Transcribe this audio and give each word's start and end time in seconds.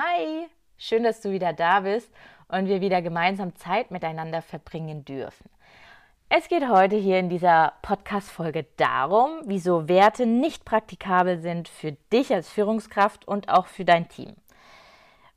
Hi, 0.00 0.46
schön, 0.76 1.02
dass 1.02 1.22
du 1.22 1.32
wieder 1.32 1.52
da 1.52 1.80
bist 1.80 2.08
und 2.46 2.68
wir 2.68 2.80
wieder 2.80 3.02
gemeinsam 3.02 3.56
Zeit 3.56 3.90
miteinander 3.90 4.42
verbringen 4.42 5.04
dürfen. 5.04 5.50
Es 6.28 6.46
geht 6.46 6.68
heute 6.68 6.94
hier 6.94 7.18
in 7.18 7.28
dieser 7.28 7.72
Podcast-Folge 7.82 8.66
darum, 8.76 9.40
wieso 9.46 9.88
Werte 9.88 10.24
nicht 10.24 10.64
praktikabel 10.64 11.40
sind 11.40 11.66
für 11.66 11.96
dich 12.12 12.32
als 12.32 12.48
Führungskraft 12.48 13.26
und 13.26 13.48
auch 13.48 13.66
für 13.66 13.84
dein 13.84 14.08
Team. 14.08 14.36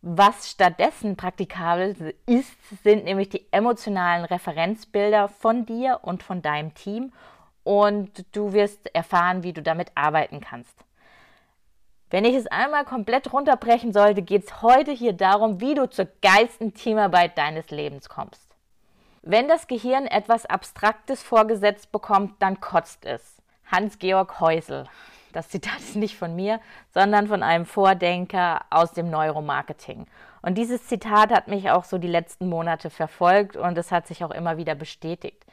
Was 0.03 0.51
stattdessen 0.51 1.15
praktikabel 1.15 2.13
ist, 2.27 2.83
sind 2.83 3.05
nämlich 3.05 3.29
die 3.29 3.47
emotionalen 3.51 4.25
Referenzbilder 4.25 5.27
von 5.27 5.65
dir 5.65 6.01
und 6.03 6.21
von 6.21 6.43
deinem 6.43 6.75
Team 6.75 7.13
und 7.63 8.25
du 8.35 8.53
wirst 8.53 8.93
erfahren, 8.93 9.41
wie 9.41 9.53
du 9.53 9.63
damit 9.63 9.91
arbeiten 9.95 10.39
kannst. 10.39 10.85
Wenn 12.11 12.25
ich 12.25 12.35
es 12.35 12.47
einmal 12.47 12.83
komplett 12.83 13.31
runterbrechen 13.31 13.93
sollte, 13.93 14.21
geht 14.21 14.43
es 14.43 14.61
heute 14.61 14.91
hier 14.91 15.13
darum, 15.13 15.61
wie 15.61 15.75
du 15.75 15.89
zur 15.89 16.09
geilsten 16.21 16.73
Teamarbeit 16.73 17.37
deines 17.37 17.71
Lebens 17.71 18.09
kommst. 18.09 18.49
Wenn 19.21 19.47
das 19.47 19.67
Gehirn 19.67 20.07
etwas 20.07 20.45
Abstraktes 20.45 21.23
vorgesetzt 21.23 21.93
bekommt, 21.93 22.33
dann 22.41 22.59
kotzt 22.59 23.05
es. 23.05 23.37
Hans-Georg 23.71 24.41
Häusel. 24.41 24.87
Das 25.31 25.47
Zitat 25.47 25.79
ist 25.79 25.95
nicht 25.95 26.17
von 26.17 26.35
mir, 26.35 26.59
sondern 26.93 27.27
von 27.27 27.43
einem 27.43 27.65
Vordenker 27.65 28.65
aus 28.69 28.91
dem 28.91 29.09
Neuromarketing. 29.09 30.05
Und 30.41 30.57
dieses 30.57 30.87
Zitat 30.87 31.31
hat 31.31 31.47
mich 31.47 31.71
auch 31.71 31.85
so 31.85 31.97
die 31.97 32.09
letzten 32.09 32.49
Monate 32.49 32.89
verfolgt 32.89 33.55
und 33.55 33.77
es 33.77 33.89
hat 33.89 34.07
sich 34.07 34.25
auch 34.25 34.31
immer 34.31 34.57
wieder 34.57 34.75
bestätigt. 34.75 35.45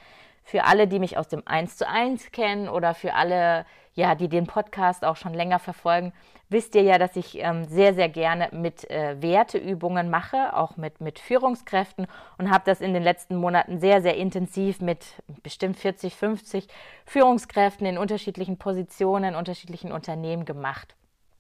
Für 0.49 0.65
alle, 0.65 0.89
die 0.89 0.99
mich 0.99 1.19
aus 1.19 1.29
dem 1.29 1.43
1 1.45 1.77
zu 1.77 1.87
1 1.87 2.33
kennen 2.33 2.71
oder 2.71 2.95
für 2.95 3.13
alle, 3.13 3.67
ja, 3.93 4.15
die 4.15 4.31
den 4.31 4.47
Podcast 4.47 5.05
auch 5.05 5.17
schon 5.17 5.35
länger 5.35 5.59
verfolgen, 5.59 6.15
wisst 6.49 6.75
ihr 6.75 6.81
ja, 6.81 6.97
dass 6.97 7.17
ich 7.17 7.39
ähm, 7.39 7.67
sehr, 7.67 7.93
sehr 7.93 8.09
gerne 8.09 8.49
mit 8.53 8.91
äh, 8.91 9.21
Werteübungen 9.21 10.09
mache, 10.09 10.57
auch 10.57 10.79
mit, 10.79 11.03
mit 11.03 11.19
Führungskräften 11.19 12.07
und 12.39 12.51
habe 12.51 12.65
das 12.65 12.81
in 12.81 12.95
den 12.95 13.03
letzten 13.03 13.37
Monaten 13.37 13.79
sehr, 13.79 14.01
sehr 14.01 14.17
intensiv 14.17 14.81
mit 14.81 15.05
bestimmt 15.43 15.77
40, 15.77 16.17
50 16.17 16.67
Führungskräften 17.05 17.87
in 17.87 17.99
unterschiedlichen 17.99 18.57
Positionen, 18.57 19.25
in 19.25 19.35
unterschiedlichen 19.35 19.93
Unternehmen 19.93 20.47
gemacht. 20.47 20.95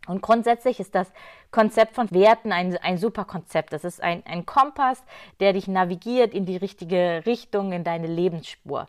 Und 0.08 0.22
grundsätzlich 0.22 0.80
ist 0.80 0.94
das 0.94 1.12
Konzept 1.50 1.94
von 1.94 2.10
Werten 2.10 2.52
ein, 2.52 2.76
ein 2.78 2.98
super 2.98 3.24
Konzept. 3.24 3.72
Das 3.72 3.84
ist 3.84 4.02
ein, 4.02 4.24
ein 4.26 4.46
Kompass, 4.46 5.02
der 5.40 5.52
dich 5.52 5.68
navigiert 5.68 6.34
in 6.34 6.46
die 6.46 6.56
richtige 6.56 7.22
Richtung, 7.26 7.72
in 7.72 7.84
deine 7.84 8.06
Lebensspur. 8.06 8.88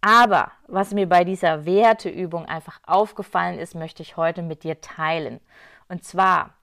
Aber 0.00 0.52
was 0.66 0.92
mir 0.92 1.08
bei 1.08 1.24
dieser 1.24 1.66
Werteübung 1.66 2.46
einfach 2.46 2.80
aufgefallen 2.86 3.58
ist, 3.58 3.74
möchte 3.74 4.02
ich 4.02 4.16
heute 4.16 4.42
mit 4.42 4.62
dir 4.62 4.80
teilen. 4.80 5.40
Und 5.88 6.04
zwar 6.04 6.54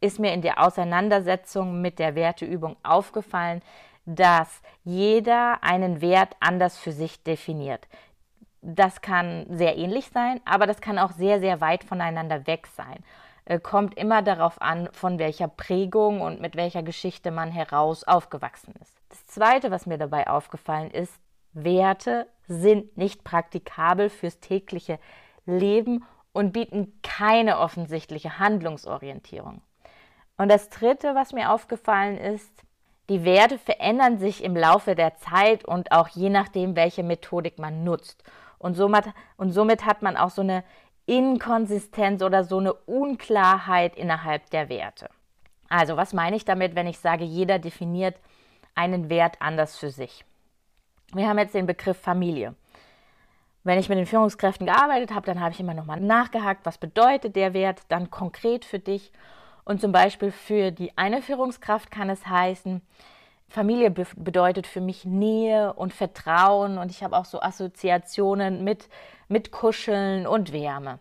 ist 0.00 0.18
mir 0.18 0.32
in 0.32 0.42
der 0.42 0.62
Auseinandersetzung 0.62 1.82
mit 1.82 1.98
der 1.98 2.14
Werteübung 2.14 2.76
aufgefallen, 2.82 3.62
dass 4.06 4.62
jeder 4.84 5.62
einen 5.62 6.00
Wert 6.00 6.36
anders 6.40 6.78
für 6.78 6.92
sich 6.92 7.22
definiert. 7.22 7.86
Das 8.62 9.00
kann 9.00 9.46
sehr 9.50 9.76
ähnlich 9.76 10.08
sein, 10.08 10.40
aber 10.44 10.66
das 10.66 10.80
kann 10.80 10.98
auch 10.98 11.12
sehr, 11.12 11.40
sehr 11.40 11.60
weit 11.60 11.84
voneinander 11.84 12.46
weg 12.46 12.66
sein. 12.68 13.04
Äh, 13.46 13.60
kommt 13.60 13.96
immer 13.96 14.22
darauf 14.22 14.60
an, 14.60 14.88
von 14.92 15.18
welcher 15.18 15.48
Prägung 15.48 16.20
und 16.20 16.40
mit 16.40 16.56
welcher 16.56 16.82
Geschichte 16.82 17.30
man 17.30 17.50
heraus 17.50 18.02
aufgewachsen 18.04 18.74
ist. 18.82 18.98
Das 19.08 19.26
Zweite, 19.26 19.70
was 19.70 19.86
mir 19.86 19.98
dabei 19.98 20.28
aufgefallen 20.28 20.90
ist, 20.90 21.14
Werte 21.52 22.26
sind 22.48 22.98
nicht 22.98 23.24
praktikabel 23.24 24.10
fürs 24.10 24.40
tägliche 24.40 24.98
Leben 25.46 26.04
und 26.32 26.52
bieten 26.52 27.00
keine 27.02 27.58
offensichtliche 27.58 28.38
Handlungsorientierung. 28.40 29.62
Und 30.36 30.50
das 30.50 30.68
Dritte, 30.68 31.14
was 31.14 31.32
mir 31.32 31.52
aufgefallen 31.52 32.18
ist, 32.18 32.52
die 33.08 33.24
Werte 33.24 33.58
verändern 33.58 34.18
sich 34.18 34.42
im 34.42 34.56
Laufe 34.56 34.96
der 34.96 35.16
Zeit 35.16 35.64
und 35.64 35.92
auch 35.92 36.08
je 36.08 36.28
nachdem, 36.28 36.74
welche 36.74 37.04
Methodik 37.04 37.60
man 37.60 37.84
nutzt. 37.84 38.24
Und 38.58 38.74
somit, 38.74 39.04
und 39.36 39.52
somit 39.52 39.86
hat 39.86 40.02
man 40.02 40.16
auch 40.16 40.30
so 40.30 40.42
eine 40.42 40.64
Inkonsistenz 41.06 42.22
oder 42.22 42.44
so 42.44 42.58
eine 42.58 42.74
Unklarheit 42.74 43.96
innerhalb 43.96 44.50
der 44.50 44.68
Werte. 44.68 45.08
Also 45.68 45.96
was 45.96 46.12
meine 46.12 46.36
ich 46.36 46.44
damit, 46.44 46.74
wenn 46.74 46.86
ich 46.86 46.98
sage, 46.98 47.24
jeder 47.24 47.58
definiert 47.58 48.16
einen 48.74 49.08
Wert 49.08 49.36
anders 49.40 49.78
für 49.78 49.90
sich? 49.90 50.24
Wir 51.12 51.28
haben 51.28 51.38
jetzt 51.38 51.54
den 51.54 51.66
Begriff 51.66 51.98
Familie. 51.98 52.54
Wenn 53.64 53.78
ich 53.78 53.88
mit 53.88 53.98
den 53.98 54.06
Führungskräften 54.06 54.66
gearbeitet 54.66 55.12
habe, 55.12 55.26
dann 55.26 55.40
habe 55.40 55.52
ich 55.52 55.60
immer 55.60 55.74
nochmal 55.74 56.00
nachgehakt, 56.00 56.64
was 56.66 56.78
bedeutet 56.78 57.34
der 57.34 57.52
Wert 57.52 57.82
dann 57.88 58.10
konkret 58.10 58.64
für 58.64 58.78
dich. 58.78 59.12
Und 59.64 59.80
zum 59.80 59.90
Beispiel 59.90 60.30
für 60.30 60.70
die 60.70 60.96
eine 60.96 61.22
Führungskraft 61.22 61.90
kann 61.90 62.08
es 62.08 62.26
heißen, 62.26 62.80
Familie 63.48 63.90
be 63.90 64.06
bedeutet 64.16 64.66
für 64.66 64.80
mich 64.80 65.04
Nähe 65.04 65.72
und 65.72 65.94
Vertrauen 65.94 66.78
und 66.78 66.90
ich 66.90 67.02
habe 67.02 67.16
auch 67.16 67.24
so 67.24 67.40
Assoziationen 67.40 68.64
mit, 68.64 68.88
mit 69.28 69.52
Kuscheln 69.52 70.26
und 70.26 70.52
Wärme. 70.52 70.98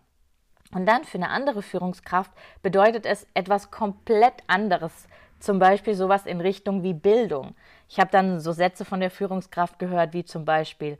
Und 0.73 0.85
dann 0.85 1.03
für 1.03 1.17
eine 1.17 1.29
andere 1.29 1.61
Führungskraft 1.61 2.31
bedeutet 2.61 3.05
es 3.05 3.27
etwas 3.33 3.71
komplett 3.71 4.43
anderes, 4.47 5.07
zum 5.39 5.59
Beispiel 5.59 5.95
sowas 5.95 6.25
in 6.25 6.41
Richtung 6.41 6.83
wie 6.83 6.93
Bildung. 6.93 7.55
Ich 7.87 7.99
habe 7.99 8.11
dann 8.11 8.39
so 8.39 8.51
Sätze 8.51 8.83
von 8.85 8.99
der 8.99 9.11
Führungskraft 9.11 9.79
gehört, 9.79 10.13
wie 10.13 10.25
zum 10.25 10.43
Beispiel, 10.45 10.97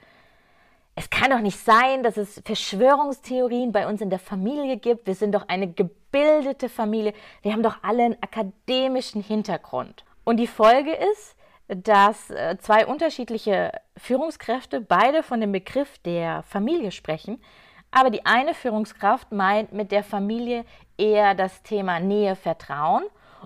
es 0.96 1.10
kann 1.10 1.32
doch 1.32 1.42
nicht 1.42 1.60
sein, 1.60 2.04
dass 2.04 2.16
es 2.16 2.42
Verschwörungstheorien 2.46 3.72
bei 3.72 3.88
uns 3.88 4.02
in 4.02 4.10
der 4.10 4.20
Familie 4.20 4.78
gibt. 4.78 5.08
Wir 5.08 5.16
sind 5.16 5.36
doch 5.36 5.48
eine 5.50 5.72
gebildete 5.72 6.70
Familie. 6.70 7.14
Wir 7.42 7.52
haben 7.52 7.64
doch 7.64 7.78
alle 7.82 8.04
einen 8.04 8.24
akademischen 8.24 9.22
Hintergrund. 9.22 10.06
Und 10.24 10.38
die 10.38 10.48
Folge 10.48 10.94
ist, 10.94 11.35
dass 11.68 12.30
äh, 12.30 12.58
zwei 12.60 12.86
unterschiedliche 12.86 13.72
Führungskräfte 13.98 14.82
beide 14.82 15.24
von 15.24 15.42
dem 15.42 15.52
Begriff 15.52 15.98
der 16.00 16.44
Familie 16.44 16.92
sprechen, 16.92 17.42
aber 17.92 18.10
die 18.10 18.26
eine 18.26 18.54
Führungskraft 18.54 19.32
meint 19.32 19.72
mit 19.72 19.92
der 19.92 20.04
Familie 20.04 20.66
eher 20.98 21.34
das 21.34 21.64
Thema 21.64 22.00
Nähe, 22.00 22.36
Vertrauen 22.36 23.04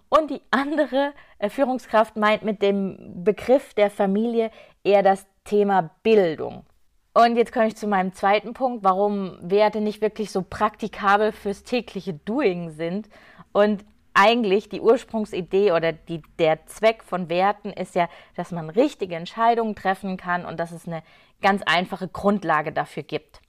und 0.09 0.31
die 0.31 0.41
andere 0.51 1.13
äh, 1.37 1.49
Führungskraft 1.49 2.15
meint 2.15 2.43
mit 2.43 2.61
dem 2.61 3.23
Begriff 3.23 3.73
der 3.73 3.89
Familie 3.89 4.51
eher 4.83 5.03
das 5.03 5.25
Thema 5.43 5.89
Bildung. 6.03 6.65
Und 7.13 7.35
jetzt 7.35 7.51
komme 7.51 7.67
ich 7.67 7.75
zu 7.75 7.87
meinem 7.87 8.13
zweiten 8.13 8.53
Punkt, 8.53 8.83
warum 8.83 9.37
Werte 9.41 9.81
nicht 9.81 10.01
wirklich 10.01 10.31
so 10.31 10.43
praktikabel 10.47 11.31
fürs 11.31 11.63
tägliche 11.63 12.13
Doing 12.13 12.69
sind. 12.69 13.09
Und 13.51 13.83
eigentlich 14.13 14.69
die 14.69 14.81
Ursprungsidee 14.81 15.71
oder 15.71 15.93
die, 15.93 16.21
der 16.39 16.65
Zweck 16.65 17.03
von 17.03 17.29
Werten 17.29 17.71
ist 17.71 17.95
ja, 17.95 18.09
dass 18.35 18.51
man 18.51 18.69
richtige 18.69 19.15
Entscheidungen 19.15 19.75
treffen 19.75 20.17
kann 20.17 20.45
und 20.45 20.59
dass 20.59 20.71
es 20.71 20.87
eine 20.87 21.03
ganz 21.41 21.61
einfache 21.63 22.07
Grundlage 22.07 22.71
dafür 22.71 23.03
gibt. 23.03 23.41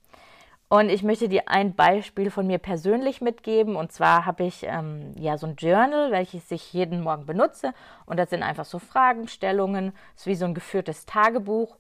Und 0.73 0.89
ich 0.89 1.03
möchte 1.03 1.29
dir 1.29 1.49
ein 1.49 1.75
Beispiel 1.75 2.31
von 2.31 2.47
mir 2.47 2.59
persönlich 2.59 3.21
mitgeben. 3.21 3.75
Und 3.75 3.91
zwar 3.91 4.25
habe 4.25 4.45
ich 4.45 4.63
ähm, 4.63 5.17
ja 5.19 5.37
so 5.37 5.49
ein 5.49 5.57
Journal, 5.57 6.13
welches 6.13 6.49
ich 6.53 6.73
jeden 6.73 7.01
Morgen 7.01 7.27
benutze. 7.27 7.75
Und 8.07 8.19
das 8.21 8.31
sind 8.31 8.45
einfach 8.45 8.65
so 8.65 8.79
Fragestellungen. 8.79 9.93
Das 10.15 10.23
ist 10.23 10.27
wie 10.29 10.37
so 10.37 10.45
ein 10.45 10.55
geführtes 10.55 11.07
Tagebuch. 11.07 11.77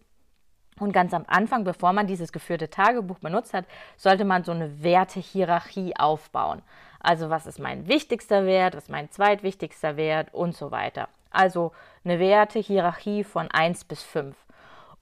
Und 0.81 0.93
ganz 0.93 1.15
am 1.15 1.25
Anfang, 1.29 1.63
bevor 1.63 1.93
man 1.93 2.09
dieses 2.09 2.33
geführte 2.33 2.69
Tagebuch 2.69 3.21
benutzt 3.21 3.55
hat, 3.55 3.67
sollte 3.97 4.25
man 4.25 4.43
so 4.43 4.51
eine 4.51 4.83
Wertehierarchie 4.83 5.95
aufbauen. 5.97 6.63
Also 7.01 7.31
was 7.31 7.47
ist 7.47 7.59
mein 7.59 7.89
wichtigster 7.89 8.47
Wert, 8.47 8.77
was 8.77 8.85
ist 8.85 8.91
mein 8.91 9.11
zweitwichtigster 9.11 9.97
Wert 9.97 10.33
und 10.33 10.55
so 10.55 10.71
weiter. 10.71 11.09
Also 11.31 11.73
eine 12.05 12.19
Wertehierarchie 12.19 13.25
von 13.25 13.51
1 13.51 13.85
bis 13.85 14.03
5. 14.03 14.37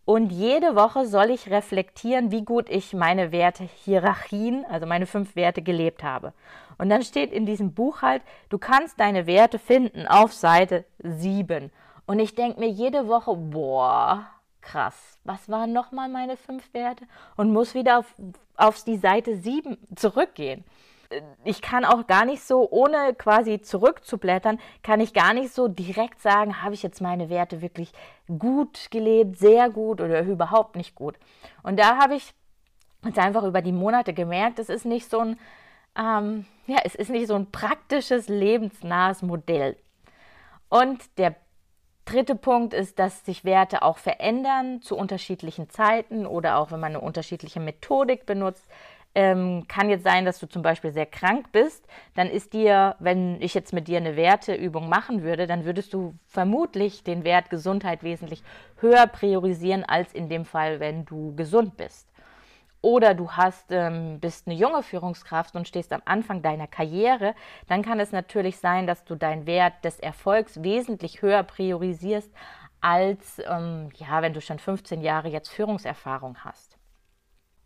Und 0.05 0.33
jede 0.33 0.75
Woche 0.75 1.07
soll 1.07 1.31
ich 1.31 1.51
reflektieren, 1.51 2.31
wie 2.31 2.43
gut 2.43 2.71
ich 2.71 2.95
meine 2.95 3.31
Wertehierarchien, 3.31 4.65
also 4.71 4.87
meine 4.87 5.05
fünf 5.05 5.37
Werte 5.37 5.61
gelebt 5.61 6.03
habe. 6.03 6.33
Und 6.79 6.89
dann 6.89 7.03
steht 7.03 7.31
in 7.31 7.45
diesem 7.45 7.75
Buch 7.75 8.01
halt, 8.01 8.23
du 8.49 8.57
kannst 8.57 8.99
deine 9.01 9.27
Werte 9.27 9.59
finden 9.59 10.07
auf 10.07 10.33
Seite 10.33 10.87
7. 11.01 11.71
Und 12.07 12.21
ich 12.21 12.35
denke 12.35 12.59
mir 12.59 12.71
jede 12.71 13.07
Woche, 13.07 13.37
boah, 13.37 14.27
krass, 14.63 15.19
was 15.25 15.51
waren 15.51 15.75
nochmal 15.75 16.09
meine 16.09 16.39
fünf 16.39 16.73
Werte? 16.73 17.05
Und 17.37 17.53
muss 17.53 17.75
wieder 17.75 17.99
auf, 17.99 18.15
auf 18.57 18.83
die 18.85 18.97
Seite 18.97 19.37
7 19.37 19.77
zurückgehen. 19.95 20.65
Ich 21.45 21.63
kann 21.63 21.85
auch 21.85 22.07
gar 22.07 22.25
nicht 22.25 22.43
so, 22.43 22.69
ohne 22.71 23.15
quasi 23.15 23.61
zurückzublättern, 23.61 24.59
kann 24.83 25.01
ich 25.01 25.15
gar 25.15 25.33
nicht 25.33 25.53
so 25.53 25.69
direkt 25.69 26.21
sagen, 26.21 26.63
habe 26.63 26.75
ich 26.75 26.83
jetzt 26.83 27.01
meine 27.01 27.31
Werte 27.31 27.63
wirklich 27.63 27.93
gut 28.39 28.91
gelebt, 28.91 29.39
sehr 29.39 29.71
gut 29.71 30.01
oder 30.01 30.23
überhaupt 30.23 30.77
nicht 30.77 30.95
gut. 30.95 31.17
Und 31.63 31.79
da 31.79 31.97
habe 31.97 32.15
ich 32.15 32.35
jetzt 33.05 33.19
einfach 33.19 33.45
über 33.45 33.63
die 33.63 33.73
Monate 33.73 34.13
gemerkt, 34.13 34.59
es 34.59 34.69
ist 34.69 34.85
nicht 34.85 35.09
so 35.09 35.21
ein, 35.21 35.39
ähm, 35.97 36.45
ja, 36.67 36.79
es 36.85 36.95
ist 36.95 37.11
nicht 37.11 37.27
so 37.27 37.35
ein 37.35 37.51
praktisches, 37.51 38.29
lebensnahes 38.29 39.23
Modell. 39.23 39.77
Und 40.69 41.19
der 41.19 41.35
dritte 42.05 42.35
Punkt 42.35 42.75
ist, 42.75 42.99
dass 42.99 43.25
sich 43.25 43.45
Werte 43.45 43.83
auch 43.83 43.99
verändern 43.99 44.81
zu 44.83 44.97
unterschiedlichen 44.97 45.69
Zeiten 45.71 46.27
oder 46.27 46.59
auch 46.59 46.71
wenn 46.71 46.81
man 46.81 46.93
eine 46.95 47.01
unterschiedliche 47.01 47.61
Methodik 47.61 48.27
benutzt. 48.27 48.67
Ähm, 49.19 49.65
kann 49.67 49.91
jetzt 49.91 50.05
sein, 50.05 50.25
dass 50.25 50.39
du 50.39 50.47
zum 50.47 50.63
Beispiel 50.63 50.93
sehr 50.93 51.05
krank 51.05 51.51
bist, 51.51 51.85
dann 52.15 52.29
ist 52.29 52.53
dir, 52.53 52.95
wenn 53.01 53.43
ich 53.43 53.53
jetzt 53.53 53.73
mit 53.73 53.89
dir 53.89 53.97
eine 53.97 54.15
Werteübung 54.15 54.89
machen 54.89 55.25
würde, 55.25 55.49
dann 55.49 55.65
würdest 55.65 55.93
du 55.93 56.15
vermutlich 56.29 57.03
den 57.03 57.25
Wert 57.25 57.51
Gesundheit 57.51 58.05
wesentlich 58.05 58.45
höher 58.77 59.09
priorisieren 59.09 59.83
als 59.83 60.13
in 60.13 60.29
dem 60.29 60.45
Fall, 60.45 60.79
wenn 60.79 61.05
du 61.05 61.35
gesund 61.35 61.77
bist 61.77 62.09
oder 62.81 63.15
du 63.15 63.33
hast, 63.33 63.73
ähm, 63.73 64.21
bist 64.21 64.47
eine 64.47 64.55
junge 64.55 64.85
Führungskraft 64.85 65.57
und 65.57 65.67
stehst 65.67 65.93
am 65.93 66.03
Anfang 66.05 66.43
deiner 66.43 66.69
Karriere, 66.69 67.35
dann 67.67 67.83
kann 67.83 67.99
es 67.99 68.13
natürlich 68.13 68.59
sein, 68.59 68.87
dass 68.87 69.05
du 69.05 69.17
deinen 69.17 69.47
Wert 69.47 69.85
des 69.85 69.99
Erfolgs 69.99 70.63
wesentlich 70.63 71.23
höher 71.23 71.43
priorisierst, 71.43 72.31
als 72.81 73.41
ähm, 73.51 73.89
ja, 73.97 74.23
wenn 74.23 74.33
du 74.33 74.41
schon 74.41 74.61
15 74.61 75.01
Jahre 75.01 75.29
jetzt 75.29 75.49
Führungserfahrung 75.49 76.37
hast. 76.45 76.78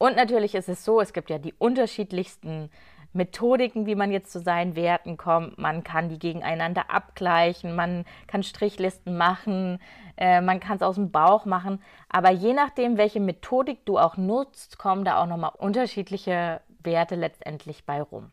Und 0.03 0.17
natürlich 0.17 0.57
ist 0.57 0.69
es 0.69 0.85
so, 0.85 1.01
es 1.01 1.13
gibt 1.13 1.31
ja 1.31 1.39
die 1.39 1.55
unterschiedlichsten 1.59 2.71
Methodiken, 3.13 3.87
wie 3.87 3.95
man 3.95 4.11
jetzt 4.11 4.33
zu 4.33 4.41
seinen 4.41 4.75
Werten 4.75 5.17
kommt. 5.17 5.59
Man 5.59 5.85
kann 5.85 6.09
die 6.09 6.19
gegeneinander 6.19 6.91
abgleichen, 6.91 7.77
man 7.77 8.05
kann 8.27 8.43
Strichlisten 8.43 9.17
machen, 9.17 9.79
äh, 10.17 10.41
man 10.41 10.59
kann 10.59 10.75
es 10.75 10.83
aus 10.83 10.97
dem 10.97 11.13
Bauch 11.13 11.45
machen. 11.45 11.81
Aber 12.09 12.31
je 12.31 12.53
nachdem, 12.53 12.97
welche 12.97 13.21
Methodik 13.21 13.87
du 13.87 13.97
auch 13.97 14.17
nutzt, 14.17 14.77
kommen 14.77 15.05
da 15.05 15.23
auch 15.23 15.27
nochmal 15.27 15.53
unterschiedliche 15.57 16.63
Werte 16.83 17.15
letztendlich 17.15 17.87
bei 17.87 18.03
rum. 18.03 18.33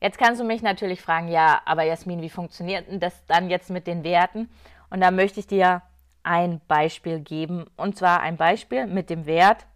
Jetzt 0.00 0.16
kannst 0.16 0.40
du 0.40 0.44
mich 0.44 0.62
natürlich 0.62 1.02
fragen, 1.02 1.26
ja, 1.26 1.60
aber 1.64 1.82
Jasmin, 1.82 2.22
wie 2.22 2.30
funktioniert 2.30 2.88
denn 2.88 3.00
das 3.00 3.26
dann 3.26 3.50
jetzt 3.50 3.68
mit 3.68 3.88
den 3.88 4.04
Werten? 4.04 4.48
Und 4.90 5.00
da 5.00 5.10
möchte 5.10 5.40
ich 5.40 5.48
dir 5.48 5.82
ein 6.22 6.60
Beispiel 6.68 7.18
geben. 7.18 7.66
Und 7.76 7.96
zwar 7.96 8.20
ein 8.20 8.36
Beispiel 8.36 8.86
mit 8.86 9.10
dem 9.10 9.26
Wert 9.26 9.66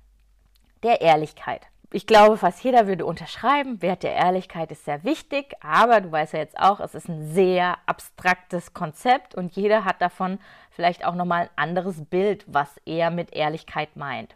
der 0.85 1.01
Ehrlichkeit 1.01 1.63
ich 1.95 2.09
glaube, 2.09 2.37
fast 2.37 2.65
jeder 2.65 2.89
würde 2.89 3.07
unterschreiben, 3.07 3.81
Wert 3.81 4.03
der 4.03 4.15
Ehrlichkeit 4.15 4.73
ist 4.73 4.85
sehr 4.85 5.05
wichtig, 5.05 5.55
aber 5.61 6.01
du 6.01 6.11
weißt 6.11 6.33
ja 6.33 6.41
jetzt 6.41 6.59
auch, 6.59 6.81
es 6.81 6.97
ist 6.97 7.09
ein 7.09 7.33
sehr 7.33 7.79
abstraktes 7.87 8.75
Konzept 8.75 9.37
und 9.37 9.55
jeder 9.55 9.85
hat 9.85 10.03
davon 10.03 10.41
vielleicht 10.73 11.05
auch 11.05 11.15
nochmal 11.15 11.43
ein 11.43 11.51
anderes 11.71 12.05
Bild, 12.05 12.45
was 12.49 12.69
er 12.85 13.13
mit 13.13 13.33
Ehrlichkeit 13.33 13.95
meint. 13.95 14.35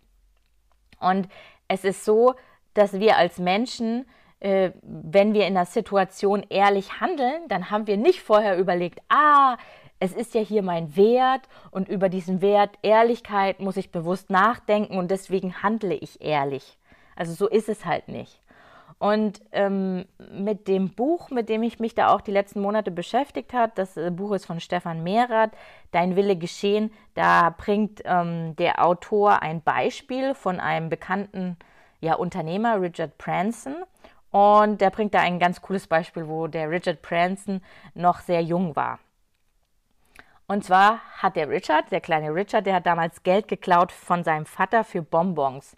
Und 1.01 1.29
es 1.67 1.83
ist 1.83 2.05
so, 2.05 2.37
dass 2.75 3.01
wir 3.01 3.17
als 3.17 3.39
Menschen, 3.39 4.07
äh, 4.39 4.71
wenn 4.83 5.35
wir 5.35 5.49
in 5.49 5.57
einer 5.57 5.67
Situation 5.67 6.47
ehrlich 6.51 7.01
handeln, 7.01 7.49
dann 7.49 7.73
haben 7.73 7.89
wir 7.89 7.97
nicht 7.97 8.23
vorher 8.23 8.57
überlegt, 8.57 9.01
ah, 9.09 9.57
es 10.01 10.13
ist 10.13 10.35
ja 10.35 10.41
hier 10.41 10.63
mein 10.63 10.97
Wert 10.97 11.49
und 11.71 11.89
über 11.89 12.09
diesen 12.09 12.41
Wert 12.41 12.79
Ehrlichkeit 12.83 13.61
muss 13.61 13.77
ich 13.77 13.91
bewusst 13.91 14.31
nachdenken 14.31 14.99
und 14.99 15.11
deswegen 15.11 15.63
handle 15.63 15.95
ich 15.95 16.21
ehrlich 16.21 16.79
also 17.19 17.35
so 17.35 17.49
ist 17.49 17.69
es 17.69 17.85
halt 17.85 18.09
nicht. 18.09 18.41
Und 19.01 19.43
ähm, 19.53 20.07
mit 20.33 20.67
dem 20.67 20.91
Buch, 20.91 21.31
mit 21.31 21.49
dem 21.49 21.63
ich 21.63 21.79
mich 21.79 21.95
da 21.95 22.09
auch 22.09 22.21
die 22.21 22.33
letzten 22.33 22.61
Monate 22.61 22.91
beschäftigt 22.91 23.53
habe, 23.53 23.73
das 23.75 23.97
äh, 23.97 24.11
Buch 24.11 24.33
ist 24.33 24.47
von 24.47 24.61
Stefan 24.61 25.03
Mehrath, 25.03 25.51
Dein 25.91 26.17
Wille 26.17 26.37
geschehen, 26.37 26.91
da 27.15 27.51
bringt 27.51 28.03
ähm, 28.05 28.57
der 28.57 28.85
Autor 28.85 29.43
ein 29.43 29.63
Beispiel 29.63 30.35
von 30.35 30.61
einem 30.61 30.89
bekannten 30.89 31.57
ja, 32.01 32.15
Unternehmer, 32.15 32.81
Richard 32.81 33.19
Branson. 33.19 33.75
Und 34.31 34.81
der 34.81 34.91
bringt 34.91 35.15
da 35.15 35.21
ein 35.21 35.39
ganz 35.39 35.63
cooles 35.63 35.87
Beispiel, 35.87 36.29
wo 36.29 36.47
der 36.47 36.71
Richard 36.71 37.01
Branson 37.03 37.63
noch 37.95 38.21
sehr 38.21 38.43
jung 38.43 38.77
war. 38.77 38.99
Und 40.51 40.65
zwar 40.65 41.01
hat 41.19 41.37
der 41.37 41.51
Richard, 41.51 41.93
der 41.93 42.01
kleine 42.01 42.35
Richard, 42.35 42.65
der 42.65 42.77
hat 42.77 42.87
damals 42.87 43.23
Geld 43.23 43.49
geklaut 43.49 43.93
von 43.93 44.25
seinem 44.25 44.47
Vater 44.47 44.83
für 44.83 45.03
Bonbons. 45.03 45.77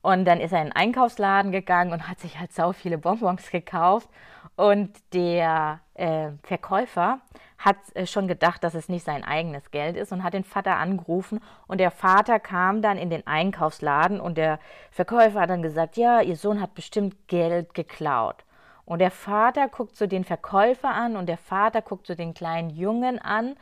Und 0.00 0.24
dann 0.24 0.40
ist 0.40 0.52
er 0.52 0.62
in 0.62 0.68
den 0.68 0.76
Einkaufsladen 0.76 1.52
gegangen 1.52 1.92
und 1.92 2.08
hat 2.08 2.18
sich 2.20 2.38
halt 2.38 2.50
sau 2.50 2.72
viele 2.72 2.96
Bonbons 2.96 3.50
gekauft. 3.50 4.08
Und 4.56 4.90
der 5.12 5.80
äh, 5.92 6.30
Verkäufer 6.44 7.20
hat 7.58 7.76
äh, 7.92 8.06
schon 8.06 8.26
gedacht, 8.26 8.64
dass 8.64 8.74
es 8.74 8.88
nicht 8.88 9.04
sein 9.04 9.22
eigenes 9.22 9.70
Geld 9.70 9.96
ist 9.96 10.12
und 10.12 10.24
hat 10.24 10.32
den 10.32 10.44
Vater 10.44 10.76
angerufen. 10.76 11.40
Und 11.66 11.78
der 11.78 11.90
Vater 11.90 12.40
kam 12.40 12.80
dann 12.80 12.96
in 12.96 13.10
den 13.10 13.26
Einkaufsladen 13.26 14.18
und 14.18 14.38
der 14.38 14.60
Verkäufer 14.92 15.40
hat 15.42 15.50
dann 15.50 15.62
gesagt, 15.62 15.98
ja, 15.98 16.22
ihr 16.22 16.36
Sohn 16.36 16.62
hat 16.62 16.74
bestimmt 16.74 17.28
Geld 17.28 17.74
geklaut. 17.74 18.44
Und 18.86 19.00
der 19.00 19.10
Vater 19.10 19.68
guckt 19.68 19.94
so 19.94 20.06
den 20.06 20.24
Verkäufer 20.24 20.88
an 20.88 21.16
und 21.16 21.26
der 21.26 21.36
Vater 21.36 21.82
guckt 21.82 22.06
so 22.06 22.14
den 22.14 22.32
kleinen 22.32 22.70
Jungen 22.70 23.18
an 23.18 23.56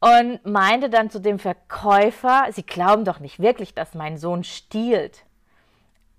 und 0.00 0.44
meinte 0.46 0.88
dann 0.88 1.10
zu 1.10 1.20
dem 1.20 1.38
Verkäufer, 1.38 2.46
Sie 2.52 2.64
glauben 2.64 3.04
doch 3.04 3.20
nicht 3.20 3.38
wirklich, 3.38 3.74
dass 3.74 3.94
mein 3.94 4.16
Sohn 4.16 4.44
stiehlt. 4.44 5.26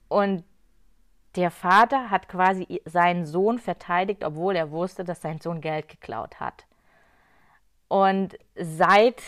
Und 0.08 0.44
der 1.36 1.50
Vater 1.50 2.10
hat 2.10 2.28
quasi 2.28 2.82
seinen 2.86 3.26
Sohn 3.26 3.58
verteidigt, 3.58 4.24
obwohl 4.24 4.56
er 4.56 4.72
wusste, 4.72 5.04
dass 5.04 5.22
sein 5.22 5.40
Sohn 5.40 5.62
Geld 5.62 5.88
geklaut 5.88 6.40
hat. 6.40 6.66
Und 7.88 8.38
seit 8.56 9.22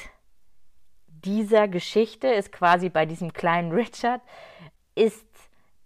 dieser 1.07 1.67
Geschichte 1.67 2.27
ist 2.27 2.51
quasi 2.51 2.89
bei 2.89 3.05
diesem 3.05 3.33
kleinen 3.33 3.71
Richard, 3.71 4.21
ist 4.95 5.25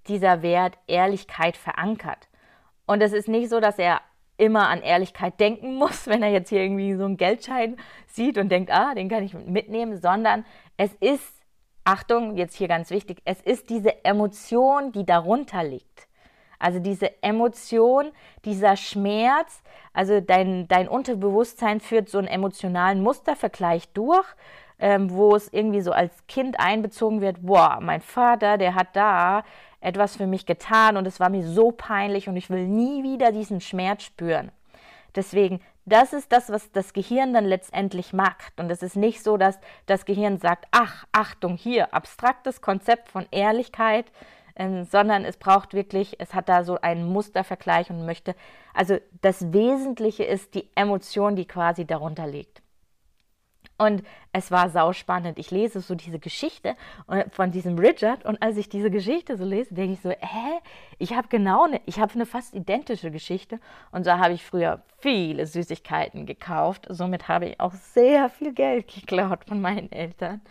dieser 0.08 0.42
Wert 0.42 0.78
Ehrlichkeit 0.88 1.56
verankert. 1.56 2.28
Und 2.86 3.02
es 3.02 3.14
ist 3.14 3.28
nicht 3.28 3.50
so, 3.50 3.60
dass 3.60 3.78
er 3.78 4.02
immer 4.38 4.70
an 4.70 4.82
Ehrlichkeit 4.82 5.40
denken 5.40 5.76
muss, 5.76 6.08
wenn 6.08 6.24
er 6.24 6.30
jetzt 6.30 6.50
hier 6.50 6.62
irgendwie 6.62 6.94
so 6.96 7.06
einen 7.06 7.18
Geldschein 7.18 7.78
sieht 8.08 8.38
und 8.38 8.50
denkt, 8.50 8.72
ah, 8.72 8.94
den 8.94 9.10
kann 9.10 9.24
ich 9.24 9.34
mitnehmen, 9.34 10.00
sondern 10.00 10.46
es 10.78 10.94
ist, 11.00 11.34
Achtung, 11.84 12.36
jetzt 12.36 12.56
hier 12.56 12.68
ganz 12.68 12.90
wichtig, 12.90 13.22
es 13.26 13.42
ist 13.42 13.70
diese 13.70 14.04
Emotion, 14.04 14.92
die 14.92 15.06
darunter 15.06 15.64
liegt. 15.64 16.08
Also 16.60 16.80
diese 16.80 17.22
Emotion, 17.22 18.12
dieser 18.44 18.76
Schmerz, 18.78 19.62
also 19.94 20.22
dein, 20.22 20.68
dein 20.68 20.88
Unterbewusstsein 20.88 21.80
führt 21.80 22.10
so 22.10 22.18
einen 22.18 22.28
emotionalen 22.28 23.02
Mustervergleich 23.04 23.90
durch, 23.94 24.26
ähm, 24.80 25.12
wo 25.12 25.36
es 25.36 25.52
irgendwie 25.54 25.82
so 25.82 25.92
als 25.92 26.26
Kind 26.28 26.60
einbezogen 26.60 27.22
wird, 27.22 27.46
boah, 27.46 27.80
mein 27.82 28.02
Vater, 28.02 28.58
der 28.58 28.76
hat 28.76 28.96
da 28.96 29.44
etwas 29.80 30.16
für 30.16 30.28
mich 30.28 30.46
getan 30.46 30.98
und 30.98 31.06
es 31.06 31.20
war 31.20 31.30
mir 31.30 31.46
so 31.46 31.72
peinlich 31.72 32.28
und 32.28 32.36
ich 32.36 32.50
will 32.50 32.68
nie 32.68 33.04
wieder 33.04 33.32
diesen 33.32 33.62
Schmerz 33.62 34.04
spüren. 34.04 34.52
Deswegen, 35.16 35.62
das 35.86 36.14
ist 36.14 36.32
das, 36.32 36.50
was 36.50 36.72
das 36.72 36.94
Gehirn 36.94 37.34
dann 37.34 37.46
letztendlich 37.46 38.12
macht. 38.12 38.60
Und 38.60 38.70
es 38.70 38.84
ist 38.84 38.96
nicht 38.96 39.24
so, 39.24 39.38
dass 39.38 39.58
das 39.86 40.06
Gehirn 40.06 40.38
sagt, 40.38 40.66
ach, 40.72 41.06
Achtung, 41.12 41.56
hier, 41.56 41.94
abstraktes 41.94 42.62
Konzept 42.62 43.10
von 43.10 43.26
Ehrlichkeit, 43.32 44.06
ähm, 44.58 44.84
sondern 44.84 45.24
es 45.24 45.38
braucht 45.38 45.74
wirklich, 45.74 46.20
es 46.20 46.34
hat 46.34 46.50
da 46.50 46.64
so 46.64 46.82
einen 46.82 47.08
Mustervergleich 47.08 47.90
und 47.90 48.06
möchte, 48.06 48.36
also 48.74 48.98
das 49.22 49.54
Wesentliche 49.54 50.24
ist 50.24 50.56
die 50.56 50.68
Emotion, 50.76 51.36
die 51.36 51.46
quasi 51.46 51.86
darunter 51.86 52.28
liegt. 52.28 52.62
Und 53.78 54.04
es 54.34 54.52
war 54.52 54.70
sauspannend. 54.70 55.38
Ich 55.38 55.52
lese 55.52 55.82
so 55.82 55.94
diese 55.94 56.20
Geschichte 56.20 56.76
von 57.32 57.52
diesem 57.52 57.78
Richard 57.78 58.26
und 58.26 58.42
als 58.42 58.58
ich 58.58 58.70
diese 58.70 58.90
Geschichte 58.90 59.38
so 59.38 59.46
lese, 59.46 59.74
denke 59.74 59.94
ich 59.94 60.02
so, 60.02 60.10
hä? 60.10 60.60
Ich 60.98 61.14
habe 61.14 61.28
genau 61.28 61.66
eine, 61.66 61.82
ich 61.86 62.00
habe 62.00 62.14
eine 62.14 62.26
fast 62.26 62.56
identische 62.56 63.12
Geschichte 63.12 63.60
und 63.92 64.04
so 64.04 64.12
habe 64.12 64.34
ich 64.34 64.44
früher 64.44 64.82
viele 64.98 65.46
Süßigkeiten 65.46 66.26
gekauft. 66.26 66.88
Somit 66.90 67.28
habe 67.28 67.50
ich 67.50 67.60
auch 67.60 67.74
sehr 67.74 68.30
viel 68.30 68.54
Geld 68.54 68.88
geklaut 68.88 69.46
von 69.48 69.62
meinen 69.62 69.92
Eltern. 69.92 70.42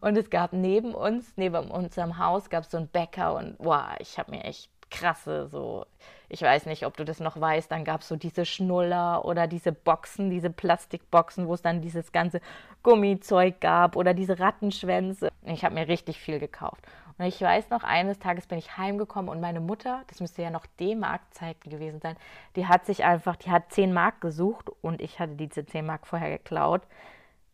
Und 0.00 0.16
es 0.18 0.28
gab 0.28 0.52
neben 0.52 0.94
uns, 0.94 1.32
neben 1.36 1.70
unserem 1.70 2.18
Haus, 2.18 2.50
gab 2.50 2.64
es 2.64 2.70
so 2.70 2.76
einen 2.76 2.88
Bäcker 2.88 3.34
und 3.34 3.56
wow, 3.58 3.94
ich 3.98 4.18
habe 4.18 4.32
mir 4.32 4.44
echt 4.44 4.70
krasse 4.90 5.48
so 5.48 5.86
ich 6.28 6.42
weiß 6.42 6.66
nicht, 6.66 6.84
ob 6.84 6.96
du 6.96 7.04
das 7.04 7.20
noch 7.20 7.40
weißt, 7.40 7.70
dann 7.70 7.84
gab 7.84 8.02
es 8.02 8.08
so 8.08 8.16
diese 8.16 8.44
Schnuller 8.44 9.24
oder 9.24 9.46
diese 9.46 9.72
Boxen, 9.72 10.30
diese 10.30 10.50
Plastikboxen, 10.50 11.46
wo 11.46 11.54
es 11.54 11.62
dann 11.62 11.80
dieses 11.80 12.12
ganze 12.12 12.40
Gummizeug 12.82 13.60
gab 13.60 13.96
oder 13.96 14.12
diese 14.12 14.38
Rattenschwänze. 14.38 15.30
Ich 15.44 15.64
habe 15.64 15.74
mir 15.74 15.88
richtig 15.88 16.18
viel 16.18 16.38
gekauft. 16.38 16.84
Und 17.16 17.24
ich 17.24 17.40
weiß 17.40 17.70
noch, 17.70 17.82
eines 17.82 18.18
Tages 18.18 18.46
bin 18.46 18.58
ich 18.58 18.76
heimgekommen 18.76 19.28
und 19.28 19.40
meine 19.40 19.60
Mutter, 19.60 20.02
das 20.06 20.20
müsste 20.20 20.42
ja 20.42 20.50
noch 20.50 20.66
D-Mark-Zeiten 20.78 21.68
gewesen 21.68 22.00
sein, 22.00 22.16
die 22.54 22.66
hat 22.66 22.86
sich 22.86 23.04
einfach, 23.04 23.34
die 23.36 23.50
hat 23.50 23.72
10 23.72 23.92
Mark 23.92 24.20
gesucht 24.20 24.70
und 24.82 25.00
ich 25.00 25.18
hatte 25.18 25.34
diese 25.34 25.66
10 25.66 25.84
Mark 25.84 26.06
vorher 26.06 26.30
geklaut. 26.30 26.82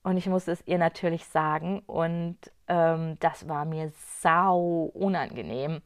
Und 0.03 0.19
ich 0.19 0.27
musste 0.27 0.53
es 0.53 0.67
ihr 0.67 0.77
natürlich 0.77 1.25
sagen 1.25 1.83
und 1.87 2.37
ähm, 2.69 3.17
das 3.21 3.49
war 3.49 3.65
mir 3.65 3.91
sau 4.21 4.91
unangenehm 4.93 5.81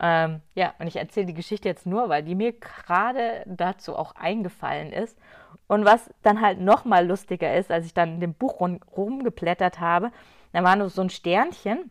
Ähm, 0.00 0.40
ja, 0.54 0.72
und 0.78 0.86
ich 0.86 0.96
erzähle 0.96 1.26
die 1.26 1.34
Geschichte 1.34 1.68
jetzt 1.68 1.86
nur, 1.86 2.08
weil 2.08 2.22
die 2.22 2.34
mir 2.34 2.52
gerade 2.52 3.44
dazu 3.46 3.94
auch 3.96 4.14
eingefallen 4.16 4.92
ist. 4.92 5.18
Und 5.66 5.84
was 5.84 6.10
dann 6.22 6.40
halt 6.40 6.58
nochmal 6.58 7.06
lustiger 7.06 7.54
ist, 7.54 7.70
als 7.70 7.86
ich 7.86 7.94
dann 7.94 8.14
in 8.14 8.20
dem 8.20 8.34
Buch 8.34 8.60
rum, 8.60 8.80
rumgeblättert 8.96 9.78
habe, 9.78 10.10
da 10.52 10.64
war 10.64 10.74
nur 10.76 10.88
so 10.88 11.02
ein 11.02 11.10
Sternchen 11.10 11.90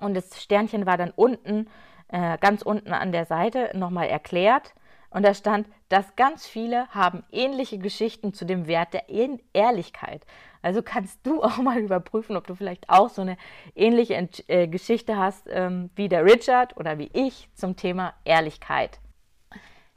und 0.00 0.14
das 0.14 0.40
Sternchen 0.40 0.86
war 0.86 0.98
dann 0.98 1.10
unten, 1.10 1.68
äh, 2.08 2.38
ganz 2.38 2.62
unten 2.62 2.92
an 2.92 3.10
der 3.10 3.24
Seite 3.24 3.70
nochmal 3.74 4.08
erklärt. 4.08 4.74
Und 5.10 5.24
da 5.24 5.34
stand, 5.34 5.66
dass 5.88 6.14
ganz 6.14 6.46
viele 6.46 6.88
haben 6.88 7.24
ähnliche 7.32 7.78
Geschichten 7.78 8.32
zu 8.32 8.44
dem 8.44 8.68
Wert 8.68 8.94
der 8.94 9.08
Ehrlichkeit. 9.52 10.24
Also 10.62 10.82
kannst 10.82 11.26
du 11.26 11.42
auch 11.42 11.58
mal 11.58 11.78
überprüfen, 11.78 12.36
ob 12.36 12.46
du 12.46 12.54
vielleicht 12.54 12.88
auch 12.88 13.08
so 13.08 13.22
eine 13.22 13.36
ähnliche 13.74 14.28
äh, 14.46 14.68
Geschichte 14.68 15.16
hast 15.16 15.46
ähm, 15.50 15.90
wie 15.96 16.08
der 16.08 16.24
Richard 16.24 16.76
oder 16.76 16.98
wie 16.98 17.10
ich 17.12 17.48
zum 17.54 17.76
Thema 17.76 18.14
Ehrlichkeit. 18.24 19.00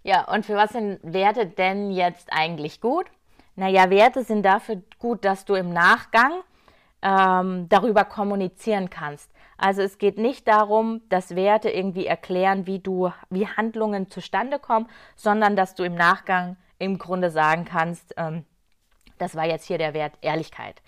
Ja, 0.01 0.27
und 0.29 0.45
für 0.45 0.55
was 0.55 0.71
sind 0.71 0.99
Werte 1.01 1.45
denn 1.45 1.91
jetzt 1.91 2.27
eigentlich 2.31 2.81
gut? 2.81 3.05
Naja, 3.55 3.89
Werte 3.89 4.23
sind 4.23 4.43
dafür 4.43 4.81
gut, 4.99 5.23
dass 5.23 5.45
du 5.45 5.53
im 5.53 5.71
Nachgang 5.71 6.41
ähm, 7.01 7.69
darüber 7.69 8.03
kommunizieren 8.03 8.89
kannst. 8.89 9.29
Also 9.57 9.81
es 9.81 9.97
geht 9.97 10.17
nicht 10.17 10.47
darum, 10.47 11.01
dass 11.09 11.35
Werte 11.35 11.69
irgendwie 11.69 12.05
erklären, 12.05 12.67
wie 12.67 12.79
du, 12.79 13.11
wie 13.29 13.47
Handlungen 13.47 14.09
zustande 14.09 14.59
kommen, 14.59 14.87
sondern 15.15 15.55
dass 15.55 15.75
du 15.75 15.83
im 15.83 15.95
Nachgang 15.95 16.57
im 16.79 16.97
Grunde 16.97 17.29
sagen 17.29 17.65
kannst, 17.65 18.13
ähm, 18.17 18.45
das 19.17 19.35
war 19.35 19.45
jetzt 19.45 19.65
hier 19.65 19.77
der 19.77 19.93
Wert 19.93 20.13
Ehrlichkeit. 20.21 20.81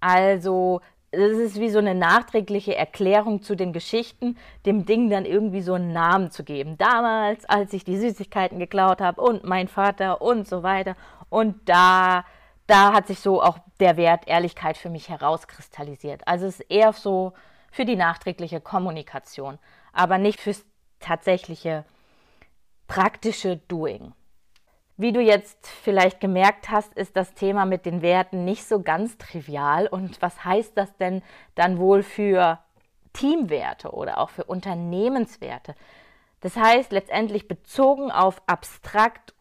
Also 0.00 0.80
es 1.10 1.38
ist 1.38 1.60
wie 1.60 1.70
so 1.70 1.78
eine 1.78 1.94
nachträgliche 1.94 2.76
Erklärung 2.76 3.42
zu 3.42 3.54
den 3.54 3.72
Geschichten, 3.72 4.36
dem 4.66 4.84
Ding 4.84 5.08
dann 5.08 5.24
irgendwie 5.24 5.62
so 5.62 5.74
einen 5.74 5.92
Namen 5.92 6.30
zu 6.30 6.44
geben. 6.44 6.76
Damals, 6.76 7.46
als 7.46 7.72
ich 7.72 7.84
die 7.84 7.96
Süßigkeiten 7.96 8.58
geklaut 8.58 9.00
habe 9.00 9.20
und 9.20 9.44
mein 9.44 9.68
Vater 9.68 10.20
und 10.20 10.46
so 10.46 10.62
weiter. 10.62 10.96
Und 11.30 11.66
da, 11.68 12.24
da 12.66 12.92
hat 12.92 13.06
sich 13.06 13.20
so 13.20 13.42
auch 13.42 13.58
der 13.80 13.96
Wert 13.96 14.28
Ehrlichkeit 14.28 14.76
für 14.76 14.90
mich 14.90 15.08
herauskristallisiert. 15.08 16.22
Also 16.26 16.46
es 16.46 16.60
ist 16.60 16.70
eher 16.70 16.92
so 16.92 17.32
für 17.78 17.84
die 17.84 17.94
nachträgliche 17.94 18.60
Kommunikation, 18.60 19.56
aber 19.92 20.18
nicht 20.18 20.40
fürs 20.40 20.66
tatsächliche 20.98 21.84
praktische 22.88 23.58
Doing. 23.68 24.14
Wie 24.96 25.12
du 25.12 25.20
jetzt 25.20 25.64
vielleicht 25.68 26.18
gemerkt 26.18 26.70
hast, 26.70 26.92
ist 26.94 27.16
das 27.16 27.34
Thema 27.34 27.66
mit 27.66 27.86
den 27.86 28.02
Werten 28.02 28.44
nicht 28.44 28.66
so 28.66 28.82
ganz 28.82 29.16
trivial. 29.16 29.86
Und 29.86 30.20
was 30.20 30.44
heißt 30.44 30.76
das 30.76 30.96
denn 30.96 31.22
dann 31.54 31.78
wohl 31.78 32.02
für 32.02 32.58
Teamwerte 33.12 33.92
oder 33.92 34.18
auch 34.18 34.30
für 34.30 34.42
Unternehmenswerte? 34.42 35.76
Das 36.40 36.56
heißt 36.56 36.90
letztendlich 36.90 37.46
bezogen 37.46 38.10
auf 38.10 38.42
abstrakt 38.48 39.34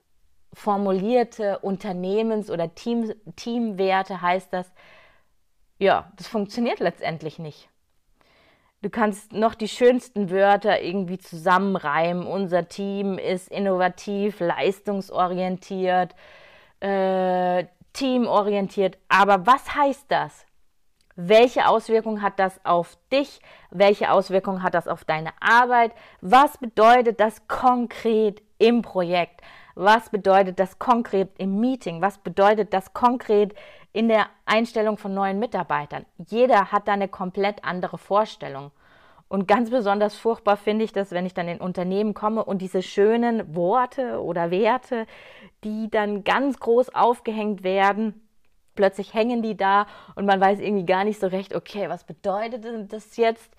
formulierte 0.54 1.58
Unternehmens- 1.64 2.52
oder 2.52 2.76
Team, 2.76 3.16
Teamwerte 3.36 4.22
heißt 4.22 4.54
das, 4.54 4.72
ja, 5.80 6.12
das 6.18 6.28
funktioniert 6.28 6.80
letztendlich 6.80 7.40
nicht. 7.40 7.68
Du 8.84 8.92
kannst 8.92 9.34
noch 9.34 9.56
die 9.56 9.68
schönsten 9.68 10.30
Wörter 10.30 10.82
irgendwie 10.82 11.18
zusammenreimen. 11.18 12.28
Unser 12.28 12.68
Team 12.68 13.18
ist 13.18 13.50
innovativ, 13.50 14.40
leistungsorientiert, 14.40 16.14
äh, 16.80 17.66
teamorientiert. 17.94 19.00
Aber 19.10 19.48
was 19.48 19.74
heißt 19.74 20.06
das? 20.10 20.46
Welche 21.16 21.68
Auswirkung 21.68 22.22
hat 22.22 22.38
das 22.38 22.64
auf 22.64 23.00
dich? 23.12 23.42
Welche 23.72 24.12
Auswirkung 24.12 24.62
hat 24.62 24.76
das 24.76 24.88
auf 24.88 25.04
deine 25.04 25.32
Arbeit? 25.40 25.94
Was 26.22 26.60
bedeutet 26.60 27.20
das 27.20 27.48
konkret 27.48 28.44
im 28.60 28.84
Projekt? 28.84 29.42
Was 29.74 30.12
bedeutet 30.12 30.60
das 30.60 30.78
konkret 30.78 31.30
im 31.40 31.60
Meeting? 31.60 32.02
Was 32.02 32.20
bedeutet 32.20 32.72
das 32.74 32.94
konkret 32.94 33.56
in 33.98 34.10
der 34.10 34.28
Einstellung 34.46 34.98
von 34.98 35.16
neuen 35.16 35.40
Mitarbeitern? 35.40 36.06
Jeder 36.28 36.72
hat 36.72 36.88
da 36.88 36.94
eine 36.94 37.08
komplett 37.08 37.64
andere 37.64 37.98
Vorstellung. 37.98 38.70
Und 39.28 39.48
ganz 39.48 39.72
besonders 39.72 40.16
furchtbar 40.16 40.56
finde 40.56 40.86
ich 40.86 40.94
das, 40.94 41.10
wenn 41.10 41.26
ich 41.26 41.34
dann 41.34 41.48
in 41.48 41.60
Unternehmen 41.60 42.14
komme 42.14 42.46
und 42.46 42.62
diese 42.62 42.84
schönen 42.84 43.56
Worte 43.56 44.22
oder 44.22 44.52
Werte, 44.52 45.08
die 45.64 45.90
dann 45.90 46.24
ganz 46.24 46.60
groß 46.60 46.94
aufgehängt 46.94 47.64
werden, 47.64 48.22
plötzlich 48.76 49.16
hängen 49.16 49.42
die 49.42 49.58
da 49.58 49.88
und 50.14 50.28
man 50.28 50.40
weiß 50.40 50.60
irgendwie 50.60 50.86
gar 50.86 51.04
nicht 51.04 51.20
so 51.20 51.26
recht, 51.26 51.56
okay, 51.56 51.90
was 51.90 52.04
bedeutet 52.04 52.94
das 52.94 53.18
jetzt? 53.18 53.52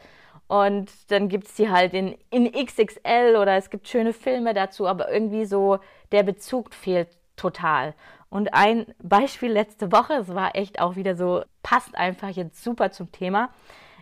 Und 0.46 0.92
dann 1.10 1.28
gibt 1.28 1.48
es 1.48 1.54
die 1.56 1.68
halt 1.68 1.94
in, 1.94 2.16
in 2.30 2.52
XXL 2.52 3.36
oder 3.36 3.56
es 3.56 3.70
gibt 3.70 3.88
schöne 3.88 4.12
Filme 4.12 4.54
dazu, 4.54 4.86
aber 4.86 5.12
irgendwie 5.12 5.46
so 5.46 5.80
der 6.12 6.22
Bezug 6.22 6.72
fehlt 6.72 7.17
total. 7.38 7.94
Und 8.30 8.52
ein 8.52 8.86
Beispiel 9.02 9.50
letzte 9.50 9.90
Woche, 9.90 10.14
es 10.14 10.34
war 10.34 10.54
echt 10.54 10.80
auch 10.80 10.96
wieder 10.96 11.16
so, 11.16 11.42
passt 11.62 11.96
einfach 11.96 12.28
jetzt 12.28 12.62
super 12.62 12.90
zum 12.90 13.10
Thema. 13.10 13.50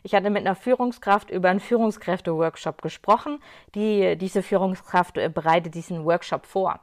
Ich 0.02 0.14
hatte 0.14 0.30
mit 0.30 0.46
einer 0.46 0.54
Führungskraft 0.54 1.30
über 1.30 1.48
einen 1.48 1.60
Führungskräfte-Workshop 1.60 2.82
gesprochen. 2.82 3.40
Die, 3.74 4.16
diese 4.16 4.42
Führungskraft 4.42 5.18
äh, 5.18 5.28
bereitet 5.28 5.74
diesen 5.74 6.04
Workshop 6.04 6.46
vor. 6.46 6.80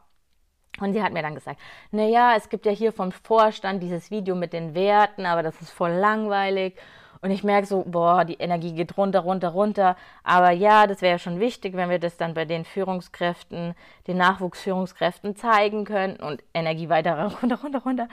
Und 0.80 0.94
sie 0.94 1.04
hat 1.04 1.14
mir 1.14 1.22
dann 1.22 1.36
gesagt, 1.36 1.60
naja, 1.92 2.34
es 2.36 2.50
gibt 2.50 2.66
ja 2.66 2.72
hier 2.72 2.92
vom 2.92 3.12
Vorstand 3.12 3.84
dieses 3.84 4.10
Video 4.12 4.36
mit 4.36 4.54
den 4.54 4.74
Werten, 4.74 5.26
aber 5.26 5.44
das 5.44 5.62
ist 5.62 5.72
voll 5.72 5.92
langweilig. 5.92 6.76
Und 7.24 7.32
ich 7.32 7.42
merke 7.42 7.66
so, 7.66 7.86
boah, 7.88 8.26
die 8.26 8.34
Energie 8.34 8.74
geht 8.74 8.98
runter, 8.98 9.22
runter, 9.22 9.48
runter. 9.50 9.96
Aber 10.24 10.52
ja, 10.52 10.88
das 10.88 11.02
wäre 11.02 11.20
schon 11.20 11.40
wichtig, 11.40 11.74
wenn 11.74 11.90
wir 11.90 11.98
das 11.98 12.18
dann 12.18 12.34
bei 12.34 12.44
den 12.44 12.66
Führungskräften, 12.66 13.76
den 14.08 14.18
Nachwuchsführungskräften 14.18 15.38
zeigen 15.38 15.86
könnten 15.86 16.22
und 16.22 16.44
Energie 16.54 16.90
weiter 16.90 17.32
runter, 17.42 17.62
runter, 17.62 17.80
runter. 17.84 18.08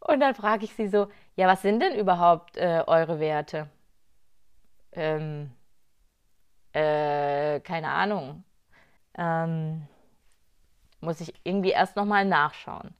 Und 0.00 0.20
dann 0.20 0.34
frage 0.34 0.64
ich 0.66 0.74
sie 0.74 0.88
so, 0.88 1.08
ja, 1.36 1.48
was 1.48 1.62
sind 1.62 1.80
denn 1.80 1.94
überhaupt 1.98 2.58
äh, 2.58 2.84
eure 2.86 3.18
Werte? 3.18 3.70
Ähm, 4.92 5.52
äh, 6.74 7.60
keine 7.60 7.88
Ahnung. 7.88 8.44
Ähm, 9.16 9.86
muss 11.00 11.22
ich 11.22 11.32
irgendwie 11.44 11.70
erst 11.70 11.96
nochmal 11.96 12.26
nachschauen. 12.26 12.94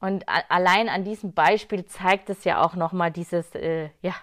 Und 0.00 0.24
allein 0.28 0.88
an 0.88 1.04
diesem 1.04 1.32
Beispiel 1.34 1.84
zeigt 1.84 2.30
es 2.30 2.44
ja 2.44 2.62
auch 2.62 2.74
nochmal 2.74 3.10
dieses, 3.10 3.54
äh, 3.54 3.90
ja, 4.00 4.14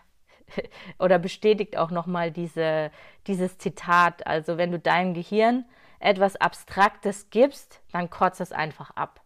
oder 1.00 1.20
bestätigt 1.20 1.78
auch 1.78 1.92
nochmal 1.92 2.32
diese, 2.32 2.92
dieses 3.28 3.58
Zitat. 3.58 4.26
Also 4.26 4.58
wenn 4.58 4.72
du 4.72 4.80
deinem 4.80 5.14
Gehirn 5.14 5.66
etwas 6.00 6.36
Abstraktes 6.36 7.30
gibst, 7.30 7.82
dann 7.92 8.10
kotzt 8.10 8.42
es 8.42 8.52
einfach 8.52 8.92
ab. 8.92 9.22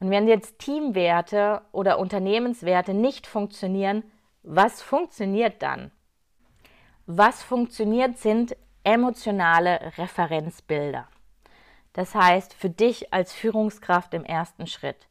Und 0.00 0.10
wenn 0.10 0.28
jetzt 0.28 0.58
Teamwerte 0.58 1.62
oder 1.72 1.98
Unternehmenswerte 1.98 2.94
nicht 2.94 3.26
funktionieren, 3.26 4.02
was 4.42 4.80
funktioniert 4.80 5.62
dann? 5.62 5.90
Was 7.06 7.42
funktioniert 7.42 8.18
sind 8.18 8.56
emotionale 8.84 9.92
Referenzbilder. 9.98 11.06
Das 11.92 12.14
heißt, 12.14 12.54
für 12.54 12.70
dich 12.70 13.12
als 13.12 13.32
Führungskraft 13.32 14.14
im 14.14 14.24
ersten 14.24 14.66
Schritt, 14.66 15.08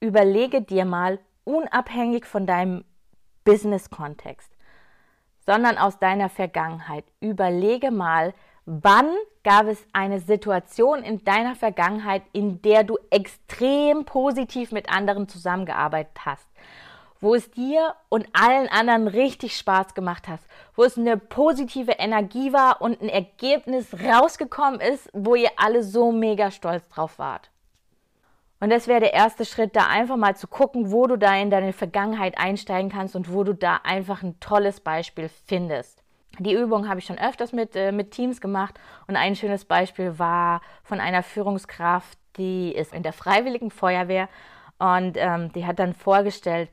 überlege 0.00 0.62
dir 0.62 0.84
mal 0.84 1.18
unabhängig 1.44 2.24
von 2.24 2.46
deinem 2.46 2.84
Business-Kontext, 3.44 4.50
sondern 5.44 5.76
aus 5.76 5.98
deiner 5.98 6.30
Vergangenheit, 6.30 7.04
überlege 7.20 7.90
mal, 7.90 8.32
wann 8.64 9.14
gab 9.42 9.66
es 9.66 9.86
eine 9.92 10.20
Situation 10.20 11.02
in 11.02 11.22
deiner 11.24 11.54
Vergangenheit, 11.54 12.22
in 12.32 12.62
der 12.62 12.84
du 12.84 12.96
extrem 13.10 14.06
positiv 14.06 14.72
mit 14.72 14.88
anderen 14.88 15.28
zusammengearbeitet 15.28 16.24
hast 16.24 16.53
wo 17.24 17.34
es 17.34 17.50
dir 17.50 17.94
und 18.10 18.28
allen 18.34 18.68
anderen 18.68 19.08
richtig 19.08 19.56
Spaß 19.56 19.94
gemacht 19.94 20.28
hat, 20.28 20.40
wo 20.76 20.84
es 20.84 20.98
eine 20.98 21.16
positive 21.16 21.92
Energie 21.92 22.52
war 22.52 22.82
und 22.82 23.00
ein 23.00 23.08
Ergebnis 23.08 23.94
rausgekommen 23.94 24.78
ist, 24.78 25.08
wo 25.14 25.34
ihr 25.34 25.48
alle 25.56 25.82
so 25.82 26.12
mega 26.12 26.50
stolz 26.50 26.86
drauf 26.90 27.18
wart. 27.18 27.50
Und 28.60 28.68
das 28.68 28.88
wäre 28.88 29.00
der 29.00 29.14
erste 29.14 29.46
Schritt, 29.46 29.74
da 29.74 29.86
einfach 29.86 30.16
mal 30.16 30.36
zu 30.36 30.46
gucken, 30.46 30.92
wo 30.92 31.06
du 31.06 31.16
da 31.16 31.34
in 31.34 31.48
deine 31.48 31.72
Vergangenheit 31.72 32.36
einsteigen 32.36 32.90
kannst 32.90 33.16
und 33.16 33.32
wo 33.32 33.42
du 33.42 33.54
da 33.54 33.80
einfach 33.84 34.22
ein 34.22 34.38
tolles 34.38 34.80
Beispiel 34.80 35.30
findest. 35.46 36.02
Die 36.40 36.52
Übung 36.52 36.90
habe 36.90 37.00
ich 37.00 37.06
schon 37.06 37.18
öfters 37.18 37.52
mit, 37.52 37.74
äh, 37.74 37.90
mit 37.90 38.10
Teams 38.10 38.42
gemacht 38.42 38.78
und 39.06 39.16
ein 39.16 39.34
schönes 39.34 39.64
Beispiel 39.64 40.18
war 40.18 40.60
von 40.82 41.00
einer 41.00 41.22
Führungskraft, 41.22 42.18
die 42.36 42.72
ist 42.72 42.92
in 42.92 43.02
der 43.02 43.14
Freiwilligen 43.14 43.70
Feuerwehr 43.70 44.28
und 44.78 45.16
ähm, 45.16 45.52
die 45.52 45.64
hat 45.64 45.78
dann 45.78 45.94
vorgestellt, 45.94 46.68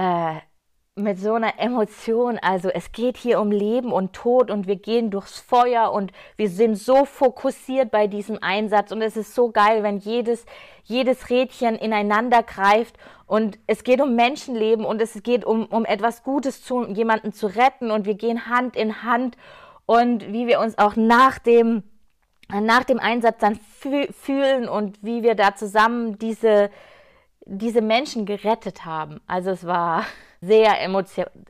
äh, 0.00 0.40
mit 0.96 1.18
so 1.18 1.34
einer 1.34 1.58
Emotion. 1.58 2.38
Also 2.40 2.68
es 2.68 2.92
geht 2.92 3.16
hier 3.16 3.40
um 3.40 3.50
Leben 3.50 3.92
und 3.92 4.12
Tod 4.12 4.50
und 4.50 4.66
wir 4.66 4.76
gehen 4.76 5.10
durchs 5.10 5.38
Feuer 5.38 5.92
und 5.92 6.12
wir 6.36 6.48
sind 6.48 6.76
so 6.76 7.04
fokussiert 7.04 7.90
bei 7.90 8.06
diesem 8.06 8.38
Einsatz. 8.42 8.92
Und 8.92 9.02
es 9.02 9.16
ist 9.16 9.34
so 9.34 9.50
geil, 9.50 9.82
wenn 9.82 9.98
jedes, 9.98 10.46
jedes 10.84 11.30
Rädchen 11.30 11.76
ineinander 11.76 12.42
greift. 12.42 12.96
Und 13.26 13.58
es 13.66 13.84
geht 13.84 14.00
um 14.00 14.16
Menschenleben 14.16 14.84
und 14.84 15.00
es 15.00 15.22
geht 15.22 15.44
um, 15.44 15.66
um 15.66 15.84
etwas 15.84 16.22
Gutes 16.22 16.62
zu 16.62 16.86
jemanden 16.86 17.32
zu 17.32 17.46
retten. 17.46 17.90
Und 17.90 18.06
wir 18.06 18.14
gehen 18.14 18.46
Hand 18.46 18.76
in 18.76 19.02
Hand. 19.02 19.36
Und 19.86 20.32
wie 20.32 20.46
wir 20.46 20.60
uns 20.60 20.78
auch 20.78 20.96
nach 20.96 21.38
dem, 21.38 21.82
nach 22.48 22.84
dem 22.84 22.98
Einsatz 22.98 23.38
dann 23.38 23.58
fühlen 23.58 24.68
und 24.68 25.02
wie 25.02 25.22
wir 25.22 25.34
da 25.34 25.54
zusammen 25.54 26.18
diese, 26.18 26.70
diese 27.46 27.82
Menschen 27.82 28.26
gerettet 28.26 28.84
haben. 28.84 29.20
Also 29.26 29.50
es 29.50 29.66
war 29.66 30.04
sehr 30.40 30.80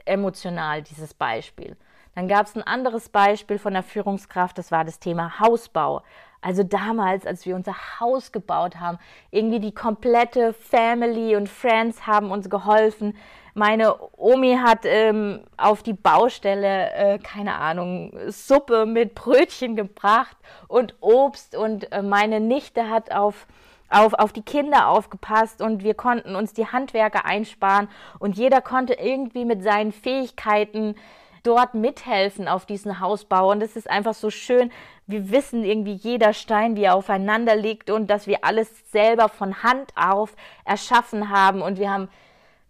emotional, 0.04 0.82
dieses 0.82 1.14
Beispiel. 1.14 1.76
Dann 2.14 2.28
gab 2.28 2.46
es 2.46 2.56
ein 2.56 2.62
anderes 2.62 3.08
Beispiel 3.08 3.58
von 3.58 3.72
der 3.72 3.82
Führungskraft, 3.82 4.58
das 4.58 4.72
war 4.72 4.84
das 4.84 4.98
Thema 4.98 5.38
Hausbau. 5.38 6.02
Also 6.42 6.62
damals, 6.62 7.26
als 7.26 7.44
wir 7.44 7.54
unser 7.54 7.74
Haus 8.00 8.32
gebaut 8.32 8.80
haben, 8.80 8.98
irgendwie 9.30 9.60
die 9.60 9.74
komplette 9.74 10.54
Family 10.54 11.36
und 11.36 11.48
Friends 11.48 12.06
haben 12.06 12.30
uns 12.30 12.48
geholfen. 12.48 13.14
Meine 13.52 13.94
Omi 14.16 14.56
hat 14.56 14.80
ähm, 14.84 15.40
auf 15.56 15.82
die 15.82 15.92
Baustelle, 15.92 16.92
äh, 16.92 17.18
keine 17.18 17.56
Ahnung, 17.56 18.16
Suppe 18.28 18.86
mit 18.86 19.14
Brötchen 19.14 19.76
gebracht 19.76 20.36
und 20.66 20.94
Obst 21.00 21.56
und 21.56 21.92
äh, 21.92 22.02
meine 22.02 22.40
Nichte 22.40 22.88
hat 22.88 23.12
auf 23.12 23.46
auf, 23.90 24.14
auf 24.14 24.32
die 24.32 24.42
Kinder 24.42 24.88
aufgepasst 24.88 25.60
und 25.60 25.82
wir 25.82 25.94
konnten 25.94 26.36
uns 26.36 26.52
die 26.52 26.66
Handwerker 26.66 27.24
einsparen 27.24 27.88
und 28.18 28.36
jeder 28.36 28.60
konnte 28.60 28.94
irgendwie 28.94 29.44
mit 29.44 29.62
seinen 29.62 29.92
Fähigkeiten 29.92 30.94
dort 31.42 31.74
mithelfen 31.74 32.48
auf 32.48 32.66
diesen 32.66 33.00
Hausbau. 33.00 33.50
Und 33.50 33.62
es 33.62 33.76
ist 33.76 33.88
einfach 33.88 34.14
so 34.14 34.30
schön. 34.30 34.70
Wir 35.06 35.30
wissen 35.30 35.64
irgendwie 35.64 35.94
jeder 35.94 36.32
Stein, 36.32 36.76
wie 36.76 36.84
er 36.84 36.94
aufeinander 36.94 37.56
liegt 37.56 37.90
und 37.90 38.08
dass 38.08 38.26
wir 38.26 38.44
alles 38.44 38.70
selber 38.90 39.28
von 39.28 39.62
Hand 39.62 39.92
auf 39.96 40.34
erschaffen 40.64 41.30
haben. 41.30 41.62
Und 41.62 41.78
wir 41.78 41.90
haben, 41.90 42.08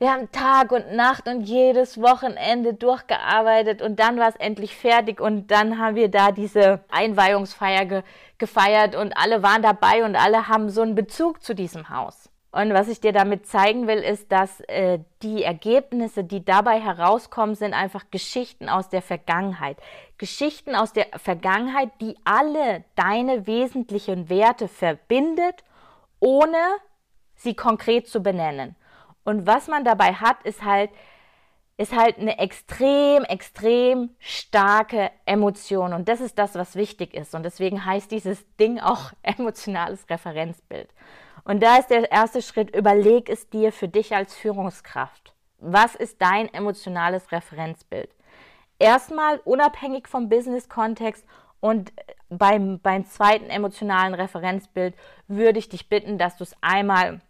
wir 0.01 0.13
haben 0.13 0.33
Tag 0.33 0.73
und 0.73 0.95
Nacht 0.95 1.29
und 1.29 1.43
jedes 1.43 2.01
Wochenende 2.01 2.73
durchgearbeitet 2.73 3.83
und 3.83 4.01
dann 4.01 4.19
war 4.19 4.31
es 4.31 4.37
endlich 4.37 4.75
fertig 4.75 5.21
und 5.21 5.51
dann 5.51 5.79
haben 5.79 5.95
wir 5.95 6.11
da 6.11 6.33
diese 6.33 6.81
Einweihungsfeier 6.89 7.85
ge 7.85 8.03
gefeiert 8.39 8.97
und 8.97 9.13
alle 9.19 9.43
waren 9.43 9.61
dabei 9.61 10.03
und 10.03 10.17
alle 10.17 10.49
haben 10.49 10.71
so 10.71 10.81
einen 10.81 10.95
Bezug 10.95 11.43
zu 11.43 11.55
diesem 11.55 11.91
Haus. 11.91 12.31
Und 12.51 12.73
was 12.73 12.89
ich 12.89 13.03
dir 13.03 13.13
damit 13.13 13.47
zeigen 13.47 13.87
will, 13.87 13.99
ist, 13.99 14.33
dass 14.33 14.61
äh, 14.61 15.01
die 15.23 15.45
Ergebnisse, 15.45 16.25
die 16.25 16.43
dabei 16.43 16.81
herauskommen, 16.81 17.55
sind 17.55 17.75
einfach 17.75 18.05
Geschichten 18.11 18.71
aus 18.71 18.89
der 18.89 19.03
Vergangenheit. 19.03 19.77
Geschichten 20.17 20.75
aus 20.75 20.95
der 20.95 21.09
Vergangenheit, 21.17 21.91
die 22.01 22.17
alle 22.25 22.85
deine 22.97 23.47
wesentlichen 23.47 24.31
Werte 24.31 24.67
verbindet, 24.67 25.63
ohne 26.19 26.57
sie 27.37 27.55
konkret 27.55 28.09
zu 28.09 28.23
benennen. 28.23 28.75
Und 29.25 29.47
was 29.47 29.69
man 29.69 29.85
dabei 29.85 30.15
hat, 30.15 30.43
ist 30.45 30.65
halt, 30.65 30.91
ist 31.77 31.97
halt 31.97 32.19
eine 32.19 32.39
extrem, 32.39 33.25
extrem 33.25 34.11
starke 34.19 35.11
Emotion. 35.25 35.93
Und 35.93 36.09
das 36.09 36.21
ist 36.21 36.39
das, 36.39 36.55
was 36.55 36.77
wichtig 36.77 37.15
ist. 37.15 37.35
Und 37.35 37.43
deswegen 37.43 37.85
heißt 37.85 38.11
dieses 38.11 38.45
Ding 38.57 38.81
auch 38.81 39.13
emotionales 39.23 40.09
Referenzbild. 40.09 40.89
Und 41.45 41.63
da 41.63 41.79
ist 41.79 41.89
der 41.89 42.11
erste 42.11 42.43
Schritt, 42.43 42.75
überleg 42.77 43.29
es 43.29 43.49
dir 43.49 43.73
für 43.73 43.89
dich 43.89 44.15
als 44.15 44.35
Führungskraft. 44.35 45.35
Was 45.59 45.95
ist 45.95 46.21
dein 46.21 46.53
emotionales 46.53 47.33
Referenzbild? 47.33 48.11
Erstmal 48.79 49.39
unabhängig 49.45 50.09
vom 50.09 50.29
Business-Kontext 50.29 51.25
und 51.61 51.93
beim, 52.31 52.81
beim 52.81 53.05
zweiten 53.05 53.51
emotionalen 53.51 54.15
Referenzbild 54.15 54.95
würde 55.29 55.59
ich 55.59 55.69
dich 55.69 55.89
bitten, 55.89 56.17
dass 56.17 56.37
du 56.37 56.45
es 56.45 56.57
einmal 56.63 57.21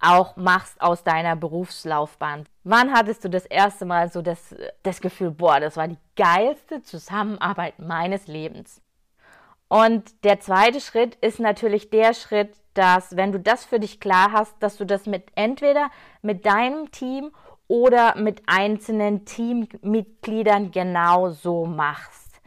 auch 0.00 0.36
machst 0.36 0.80
aus 0.80 1.02
deiner 1.02 1.36
Berufslaufbahn. 1.36 2.46
Wann 2.64 2.92
hattest 2.92 3.24
du 3.24 3.30
das 3.30 3.46
erste 3.46 3.84
Mal 3.84 4.10
so 4.10 4.22
das, 4.22 4.54
das 4.82 5.00
Gefühl, 5.00 5.30
boah, 5.30 5.60
das 5.60 5.76
war 5.76 5.88
die 5.88 5.98
geilste 6.16 6.82
Zusammenarbeit 6.82 7.78
meines 7.78 8.26
Lebens? 8.26 8.80
Und 9.68 10.24
der 10.24 10.40
zweite 10.40 10.80
Schritt 10.80 11.16
ist 11.16 11.40
natürlich 11.40 11.90
der 11.90 12.14
Schritt, 12.14 12.54
dass 12.74 13.16
wenn 13.16 13.32
du 13.32 13.40
das 13.40 13.64
für 13.64 13.80
dich 13.80 14.00
klar 14.00 14.32
hast, 14.32 14.54
dass 14.60 14.76
du 14.76 14.86
das 14.86 15.06
mit 15.06 15.24
entweder 15.34 15.90
mit 16.22 16.46
deinem 16.46 16.90
Team 16.90 17.32
oder 17.66 18.16
mit 18.16 18.42
einzelnen 18.46 19.26
Teammitgliedern 19.26 20.70
genau 20.70 21.30
so 21.30 21.66
machst. 21.66 22.40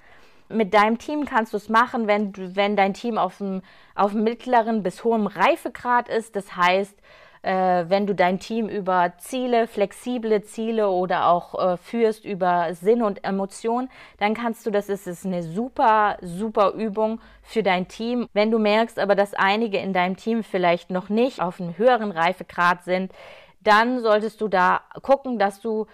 Mit 0.49 0.73
deinem 0.73 0.97
Team 0.97 1.25
kannst 1.25 1.53
du 1.53 1.57
es 1.57 1.69
machen, 1.69 2.07
wenn, 2.07 2.33
wenn 2.55 2.75
dein 2.75 2.93
Team 2.93 3.17
auf 3.17 3.37
dem, 3.37 3.61
auf 3.93 4.13
mittleren 4.13 4.83
bis 4.83 5.03
hohem 5.03 5.27
Reifegrad 5.27 6.09
ist. 6.09 6.35
Das 6.35 6.55
heißt, 6.55 6.97
äh, 7.43 7.85
wenn 7.87 8.05
du 8.05 8.13
dein 8.13 8.39
Team 8.39 8.69
über 8.69 9.13
Ziele, 9.17 9.67
flexible 9.67 10.41
Ziele 10.43 10.89
oder 10.89 11.27
auch 11.27 11.73
äh, 11.73 11.77
führst 11.77 12.25
über 12.25 12.73
Sinn 12.73 13.01
und 13.01 13.23
Emotion, 13.23 13.89
dann 14.19 14.33
kannst 14.33 14.65
du, 14.65 14.71
das 14.71 14.89
ist, 14.89 15.07
ist 15.07 15.25
eine 15.25 15.43
super, 15.43 16.17
super 16.21 16.73
Übung 16.73 17.19
für 17.41 17.63
dein 17.63 17.87
Team. 17.87 18.27
Wenn 18.33 18.51
du 18.51 18.59
merkst 18.59 18.99
aber, 18.99 19.15
dass 19.15 19.33
einige 19.33 19.77
in 19.79 19.93
deinem 19.93 20.17
Team 20.17 20.43
vielleicht 20.43 20.91
noch 20.91 21.09
nicht 21.09 21.41
auf 21.41 21.59
einem 21.59 21.77
höheren 21.77 22.11
Reifegrad 22.11 22.83
sind, 22.83 23.11
dann 23.61 24.01
solltest 24.01 24.41
du 24.41 24.47
da 24.47 24.81
gucken, 25.01 25.39
dass 25.39 25.61
du 25.61 25.87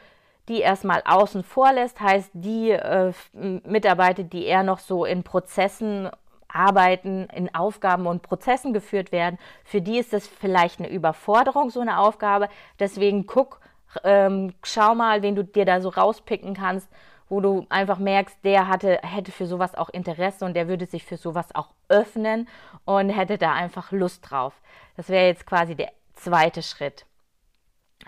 die 0.47 0.61
erstmal 0.61 1.01
außen 1.05 1.43
vor 1.43 1.73
lässt, 1.73 1.99
heißt 1.99 2.31
die 2.33 2.71
äh, 2.71 3.11
Mitarbeiter, 3.33 4.23
die 4.23 4.45
eher 4.45 4.63
noch 4.63 4.79
so 4.79 5.03
in 5.03 5.23
Prozessen 5.23 6.09
Arbeiten 6.57 7.27
in 7.33 7.53
Aufgaben 7.53 8.07
und 8.07 8.23
Prozessen 8.23 8.73
geführt 8.73 9.11
werden. 9.11 9.37
Für 9.63 9.81
die 9.81 9.99
ist 9.99 10.13
das 10.13 10.27
vielleicht 10.27 10.79
eine 10.79 10.89
Überforderung, 10.89 11.69
so 11.69 11.79
eine 11.79 11.99
Aufgabe. 11.99 12.49
Deswegen 12.79 13.27
guck, 13.27 13.59
ähm, 14.03 14.53
schau 14.63 14.95
mal, 14.95 15.21
wen 15.21 15.35
du 15.35 15.43
dir 15.43 15.65
da 15.65 15.79
so 15.79 15.89
rauspicken 15.89 16.53
kannst, 16.53 16.89
wo 17.29 17.41
du 17.41 17.65
einfach 17.69 17.99
merkst, 17.99 18.37
der 18.43 18.67
hatte, 18.67 18.99
hätte 19.03 19.31
für 19.31 19.47
sowas 19.47 19.75
auch 19.75 19.89
Interesse 19.89 20.45
und 20.45 20.53
der 20.53 20.67
würde 20.67 20.85
sich 20.85 21.03
für 21.03 21.17
sowas 21.17 21.53
auch 21.53 21.69
öffnen 21.89 22.47
und 22.85 23.09
hätte 23.09 23.37
da 23.37 23.53
einfach 23.53 23.91
Lust 23.91 24.29
drauf. 24.29 24.53
Das 24.95 25.09
wäre 25.09 25.27
jetzt 25.27 25.45
quasi 25.45 25.75
der 25.75 25.91
zweite 26.15 26.63
Schritt. 26.63 27.05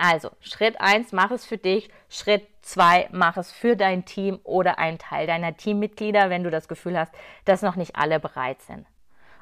Also, 0.02 0.30
Schritt 0.40 0.80
1, 0.80 1.12
mach 1.12 1.30
es 1.30 1.46
für 1.46 1.58
dich. 1.58 1.90
Schritt 2.08 2.48
2, 2.62 3.10
mach 3.12 3.36
es 3.36 3.52
für 3.52 3.76
dein 3.76 4.06
Team 4.06 4.40
oder 4.46 4.80
einen 4.80 4.98
Teil 4.98 5.28
deiner 5.28 5.58
Teammitglieder, 5.58 6.30
wenn 6.30 6.46
du 6.46 6.50
das 6.50 6.70
Gefühl 6.70 6.98
hast, 6.98 7.14
dass 7.44 7.62
noch 7.62 7.76
nicht 7.76 7.98
alle 7.98 8.22
bereit 8.22 8.62
sind. 8.62 8.86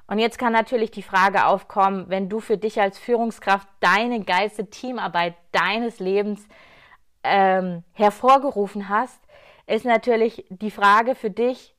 Und 0.08 0.18
jetzt 0.18 0.40
kann 0.40 0.54
natürlich 0.54 0.90
die 0.90 1.04
Frage 1.04 1.46
aufkommen, 1.46 2.06
wenn 2.10 2.28
du 2.28 2.40
für 2.40 2.58
dich 2.58 2.82
als 2.82 2.98
Führungskraft 2.98 3.68
deine 3.82 4.24
geilste 4.24 4.68
Teamarbeit 4.68 5.36
deines 5.52 6.00
Lebens 6.00 6.48
ähm, 7.24 7.84
hervorgerufen 7.94 8.90
hast, 8.90 9.20
ist 9.68 9.86
natürlich 9.86 10.44
die 10.50 10.72
Frage 10.72 11.14
für 11.14 11.30
dich, 11.30 11.76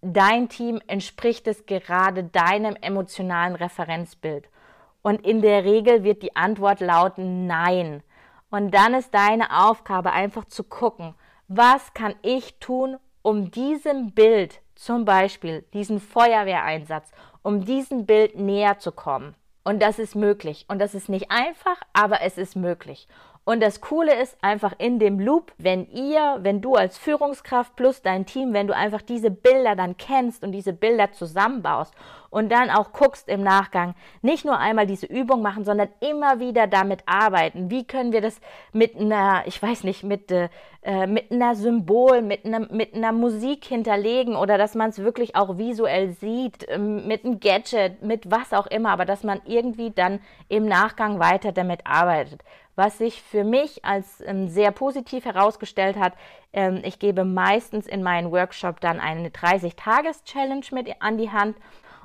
dein 0.00 0.48
Team 0.48 0.80
entspricht 0.88 1.46
es 1.46 1.64
gerade 1.64 2.24
deinem 2.24 2.74
emotionalen 2.74 3.54
Referenzbild? 3.54 4.48
Und 5.02 5.26
in 5.26 5.40
der 5.42 5.64
Regel 5.64 6.04
wird 6.04 6.22
die 6.22 6.36
Antwort 6.36 6.80
lauten 6.80 7.46
Nein. 7.46 8.02
Und 8.50 8.74
dann 8.74 8.94
ist 8.94 9.14
deine 9.14 9.64
Aufgabe 9.66 10.12
einfach 10.12 10.44
zu 10.44 10.64
gucken, 10.64 11.14
was 11.48 11.94
kann 11.94 12.14
ich 12.22 12.58
tun, 12.58 12.96
um 13.22 13.50
diesem 13.50 14.12
Bild, 14.12 14.60
zum 14.74 15.04
Beispiel 15.04 15.64
diesen 15.72 16.00
Feuerwehreinsatz, 16.00 17.10
um 17.42 17.64
diesem 17.64 18.06
Bild 18.06 18.36
näher 18.36 18.78
zu 18.78 18.92
kommen. 18.92 19.34
Und 19.62 19.82
das 19.82 19.98
ist 19.98 20.14
möglich. 20.16 20.64
Und 20.68 20.78
das 20.78 20.94
ist 20.94 21.08
nicht 21.08 21.30
einfach, 21.30 21.76
aber 21.92 22.22
es 22.22 22.38
ist 22.38 22.56
möglich. 22.56 23.06
Und 23.50 23.58
das 23.58 23.80
Coole 23.80 24.14
ist 24.14 24.36
einfach 24.42 24.74
in 24.78 25.00
dem 25.00 25.18
Loop, 25.18 25.50
wenn 25.58 25.90
ihr, 25.90 26.38
wenn 26.42 26.60
du 26.60 26.76
als 26.76 26.96
Führungskraft 26.96 27.74
plus 27.74 28.00
dein 28.00 28.24
Team, 28.24 28.52
wenn 28.52 28.68
du 28.68 28.76
einfach 28.76 29.02
diese 29.02 29.32
Bilder 29.32 29.74
dann 29.74 29.96
kennst 29.96 30.44
und 30.44 30.52
diese 30.52 30.72
Bilder 30.72 31.10
zusammenbaust 31.10 31.92
und 32.30 32.52
dann 32.52 32.70
auch 32.70 32.92
guckst 32.92 33.28
im 33.28 33.42
Nachgang, 33.42 33.96
nicht 34.22 34.44
nur 34.44 34.56
einmal 34.56 34.86
diese 34.86 35.06
Übung 35.06 35.42
machen, 35.42 35.64
sondern 35.64 35.88
immer 35.98 36.38
wieder 36.38 36.68
damit 36.68 37.00
arbeiten. 37.06 37.72
Wie 37.72 37.84
können 37.84 38.12
wir 38.12 38.20
das 38.20 38.40
mit 38.72 38.94
einer, 38.94 39.42
ich 39.46 39.60
weiß 39.60 39.82
nicht, 39.82 40.04
mit, 40.04 40.30
äh, 40.30 40.48
mit 41.08 41.32
einer 41.32 41.56
Symbol, 41.56 42.22
mit 42.22 42.44
einer, 42.44 42.60
mit 42.72 42.94
einer 42.94 43.10
Musik 43.10 43.64
hinterlegen 43.64 44.36
oder 44.36 44.58
dass 44.58 44.76
man 44.76 44.90
es 44.90 45.00
wirklich 45.00 45.34
auch 45.34 45.58
visuell 45.58 46.12
sieht, 46.12 46.68
äh, 46.68 46.78
mit 46.78 47.24
einem 47.24 47.40
Gadget, 47.40 48.00
mit 48.00 48.30
was 48.30 48.52
auch 48.52 48.68
immer, 48.68 48.90
aber 48.90 49.06
dass 49.06 49.24
man 49.24 49.40
irgendwie 49.44 49.90
dann 49.90 50.20
im 50.48 50.66
Nachgang 50.66 51.18
weiter 51.18 51.50
damit 51.50 51.80
arbeitet 51.84 52.42
was 52.76 52.98
sich 52.98 53.22
für 53.22 53.44
mich 53.44 53.84
als 53.84 54.20
ähm, 54.22 54.48
sehr 54.48 54.70
positiv 54.70 55.24
herausgestellt 55.24 55.96
hat. 55.96 56.14
Ähm, 56.52 56.80
ich 56.84 56.98
gebe 56.98 57.24
meistens 57.24 57.86
in 57.86 58.02
meinen 58.02 58.30
Workshop 58.30 58.80
dann 58.80 59.00
eine 59.00 59.28
30-Tages-Challenge 59.28 60.66
mit 60.72 60.90
an 61.00 61.18
die 61.18 61.30
Hand. 61.30 61.56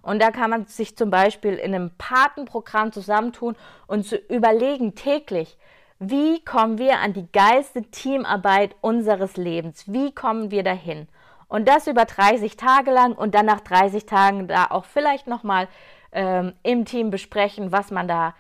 Und 0.01 0.21
da 0.21 0.31
kann 0.31 0.51
man 0.51 0.65
sich 0.65 0.95
zum 0.95 1.09
Beispiel 1.09 1.55
in 1.55 1.73
einem 1.73 1.91
Patenprogramm 1.97 2.91
zusammentun 2.91 3.55
und 3.87 4.05
zu 4.05 4.17
überlegen 4.17 4.95
täglich, 4.95 5.57
wie 5.97 6.43
kommen 6.43 6.77
wir 6.77 6.99
an 6.99 7.13
die 7.13 7.31
geilste 7.31 7.83
Teamarbeit 7.83 8.75
unseres 8.81 9.37
Lebens? 9.37 9.91
Wie 9.91 10.13
kommen 10.13 10.51
wir 10.51 10.61
dahin? 10.61 11.07
Und 11.47 11.67
das 11.67 11.87
über 11.87 12.05
30 12.05 12.57
Tage 12.57 12.91
lang 12.91 13.13
und 13.13 13.33
dann 13.33 13.45
nach 13.45 13.61
30 13.61 14.05
Tagen 14.05 14.47
da 14.47 14.67
auch 14.69 14.85
vielleicht 14.85 15.27
nochmal 15.27 15.67
ähm, 16.11 16.53
im 16.63 16.85
Team 16.85 17.11
besprechen, 17.11 17.71
was 17.71 17.91
man 17.91 18.07
da 18.07 18.35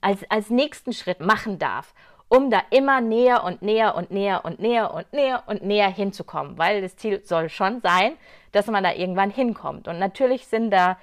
als, 0.00 0.28
als 0.30 0.50
nächsten 0.50 0.92
Schritt 0.92 1.20
machen 1.20 1.58
darf, 1.58 1.94
um 2.28 2.50
da 2.50 2.60
immer 2.70 3.00
näher 3.00 3.44
und 3.44 3.62
näher 3.62 3.94
und 3.94 4.10
näher 4.10 4.44
und 4.44 4.58
näher 4.58 4.92
und 4.92 5.12
näher 5.12 5.42
und 5.46 5.62
näher 5.62 5.88
hinzukommen, 5.88 6.58
weil 6.58 6.82
das 6.82 6.96
Ziel 6.96 7.24
soll 7.24 7.48
schon 7.48 7.80
sein, 7.80 8.16
dass 8.52 8.66
man 8.66 8.82
da 8.82 8.92
irgendwann 8.92 9.30
hinkommt. 9.30 9.86
Und 9.88 9.98
natürlich 9.98 10.46
sind 10.46 10.70
da, 10.70 10.98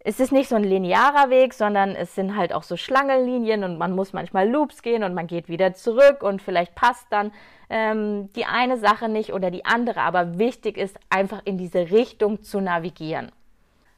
es 0.00 0.20
ist 0.20 0.32
nicht 0.32 0.48
so 0.48 0.56
ein 0.56 0.64
linearer 0.64 1.30
Weg, 1.30 1.54
sondern 1.54 1.96
es 1.96 2.14
sind 2.14 2.36
halt 2.36 2.52
auch 2.52 2.62
so 2.62 2.76
Schlangenlinien 2.76 3.64
und 3.64 3.78
man 3.78 3.92
muss 3.92 4.12
manchmal 4.12 4.48
Loops 4.48 4.82
gehen 4.82 5.02
und 5.02 5.14
man 5.14 5.26
geht 5.26 5.48
wieder 5.48 5.74
zurück 5.74 6.22
und 6.22 6.42
vielleicht 6.42 6.74
passt 6.74 7.06
dann 7.10 7.32
ähm, 7.70 8.32
die 8.34 8.44
eine 8.44 8.78
Sache 8.78 9.08
nicht 9.08 9.32
oder 9.32 9.50
die 9.50 9.64
andere, 9.64 10.00
aber 10.00 10.38
wichtig 10.38 10.76
ist 10.76 10.98
einfach 11.08 11.40
in 11.44 11.56
diese 11.58 11.90
Richtung 11.90 12.42
zu 12.42 12.60
navigieren. 12.60 13.32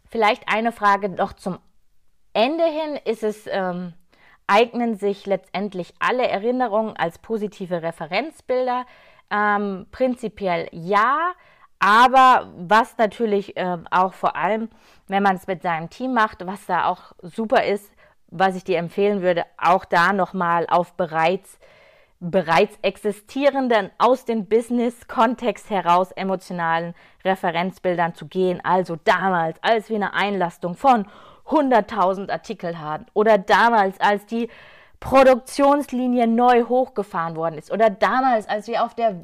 Vielleicht 0.07 0.45
eine 0.47 0.73
Frage 0.73 1.09
noch 1.11 1.35
zum 1.35 1.59
Ende 2.33 2.65
hin, 2.65 2.99
ist 3.05 3.23
es, 3.23 3.47
ähm, 3.47 3.95
eignen 4.47 4.97
sich 4.97 5.27
letztendlich 5.27 5.95
alle 5.99 6.27
Erinnerungen 6.27 6.97
als 6.97 7.19
positive 7.19 7.83
Referenzbilder? 7.83 8.87
Ähm, 9.31 9.87
prinzipiell 9.91 10.69
ja, 10.73 11.33
aber 11.79 12.53
was 12.57 12.97
natürlich 12.99 13.57
äh, 13.57 13.79
auch 13.91 14.15
vor 14.15 14.37
allem, 14.37 14.69
wenn 15.07 15.23
man 15.23 15.37
es 15.37 15.47
mit 15.47 15.63
seinem 15.63 15.91
Team 15.91 16.15
macht, 16.15 16.47
was 16.47 16.67
da 16.67 16.87
auch 16.87 17.13
super 17.23 17.65
ist, 17.65 17.93
was 18.31 18.57
ich 18.57 18.65
dir 18.65 18.79
empfehlen 18.79 19.23
würde, 19.23 19.45
auch 19.57 19.85
da 19.85 20.13
nochmal 20.13 20.67
auf 20.69 20.95
bereits 20.95 21.59
bereits 22.21 22.77
existierenden 22.83 23.91
aus 23.99 24.25
dem 24.25 24.47
Business-Kontext 24.47 25.71
heraus 25.71 26.11
emotionalen 26.13 26.95
Referenzbildern 27.25 28.15
zu 28.15 28.27
gehen. 28.27 28.61
Also 28.65 28.97
damals, 28.97 29.63
als 29.63 29.89
wir 29.89 29.97
eine 29.97 30.15
Einlastung 30.15 30.75
von 30.75 31.07
100.000 31.49 32.31
Artikel 32.31 32.79
hatten 32.79 33.07
oder 33.15 33.39
damals, 33.39 33.99
als 34.01 34.27
die 34.27 34.49
Produktionslinie 35.01 36.27
neu 36.27 36.65
hochgefahren 36.65 37.37
worden 37.37 37.57
ist. 37.57 37.71
Oder 37.71 37.89
damals, 37.89 38.49
als 38.49 38.67
wir 38.67 38.83
auf 38.85 38.95
der 38.95 39.15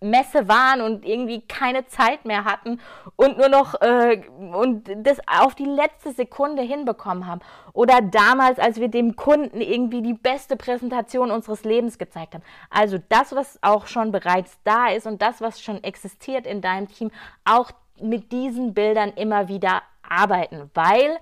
Messe 0.00 0.48
waren 0.48 0.80
und 0.80 1.04
irgendwie 1.04 1.42
keine 1.42 1.86
Zeit 1.86 2.24
mehr 2.24 2.44
hatten 2.44 2.80
und 3.16 3.36
nur 3.36 3.50
noch 3.50 3.78
äh, 3.82 4.22
und 4.54 4.88
das 5.06 5.18
auf 5.26 5.54
die 5.54 5.66
letzte 5.66 6.12
Sekunde 6.12 6.62
hinbekommen 6.62 7.26
haben. 7.26 7.40
Oder 7.74 8.00
damals, 8.00 8.58
als 8.58 8.80
wir 8.80 8.88
dem 8.88 9.16
Kunden 9.16 9.60
irgendwie 9.60 10.00
die 10.00 10.14
beste 10.14 10.56
Präsentation 10.56 11.30
unseres 11.30 11.62
Lebens 11.62 11.98
gezeigt 11.98 12.34
haben. 12.34 12.44
Also 12.70 12.96
das, 13.10 13.34
was 13.34 13.58
auch 13.60 13.86
schon 13.86 14.12
bereits 14.12 14.58
da 14.64 14.88
ist 14.88 15.06
und 15.06 15.20
das, 15.20 15.42
was 15.42 15.60
schon 15.60 15.84
existiert 15.84 16.46
in 16.46 16.62
deinem 16.62 16.88
Team, 16.88 17.10
auch 17.44 17.70
mit 18.00 18.32
diesen 18.32 18.72
Bildern 18.72 19.10
immer 19.10 19.48
wieder 19.48 19.82
arbeiten, 20.08 20.70
weil 20.72 21.18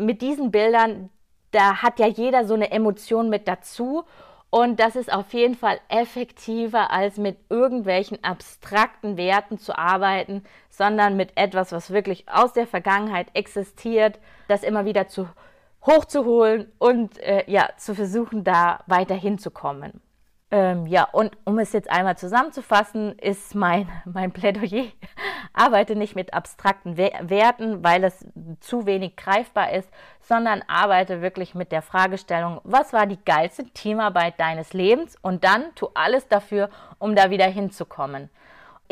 mit 0.00 0.22
diesen 0.22 0.50
Bildern, 0.50 1.10
da 1.50 1.82
hat 1.82 1.98
ja 1.98 2.06
jeder 2.06 2.44
so 2.44 2.54
eine 2.54 2.70
Emotion 2.70 3.28
mit 3.28 3.48
dazu. 3.48 4.04
Und 4.50 4.80
das 4.80 4.96
ist 4.96 5.12
auf 5.12 5.32
jeden 5.32 5.54
Fall 5.54 5.78
effektiver, 5.88 6.90
als 6.90 7.18
mit 7.18 7.38
irgendwelchen 7.48 8.22
abstrakten 8.24 9.16
Werten 9.16 9.58
zu 9.58 9.78
arbeiten, 9.78 10.42
sondern 10.68 11.16
mit 11.16 11.36
etwas, 11.36 11.70
was 11.70 11.92
wirklich 11.92 12.28
aus 12.28 12.52
der 12.52 12.66
Vergangenheit 12.66 13.28
existiert, 13.34 14.18
das 14.48 14.64
immer 14.64 14.84
wieder 14.84 15.06
zu 15.06 15.28
hochzuholen 15.86 16.70
und 16.78 17.18
äh, 17.18 17.44
ja, 17.46 17.70
zu 17.76 17.94
versuchen, 17.94 18.42
da 18.42 18.80
weiter 18.86 19.14
hinzukommen. 19.14 20.00
Ähm, 20.52 20.86
ja, 20.86 21.04
und 21.04 21.36
um 21.44 21.60
es 21.60 21.72
jetzt 21.72 21.88
einmal 21.88 22.16
zusammenzufassen, 22.16 23.16
ist 23.18 23.54
mein, 23.54 23.88
mein 24.04 24.32
Plädoyer, 24.32 24.86
arbeite 25.52 25.94
nicht 25.94 26.16
mit 26.16 26.34
abstrakten 26.34 26.96
Werten, 26.96 27.84
weil 27.84 28.02
es 28.02 28.26
zu 28.58 28.84
wenig 28.84 29.16
greifbar 29.16 29.72
ist, 29.72 29.88
sondern 30.20 30.62
arbeite 30.66 31.22
wirklich 31.22 31.54
mit 31.54 31.70
der 31.70 31.82
Fragestellung, 31.82 32.60
was 32.64 32.92
war 32.92 33.06
die 33.06 33.22
geilste 33.24 33.64
Teamarbeit 33.64 34.40
deines 34.40 34.72
Lebens 34.72 35.16
und 35.22 35.44
dann 35.44 35.74
tu 35.76 35.88
alles 35.94 36.26
dafür, 36.26 36.68
um 36.98 37.14
da 37.14 37.30
wieder 37.30 37.46
hinzukommen. 37.46 38.28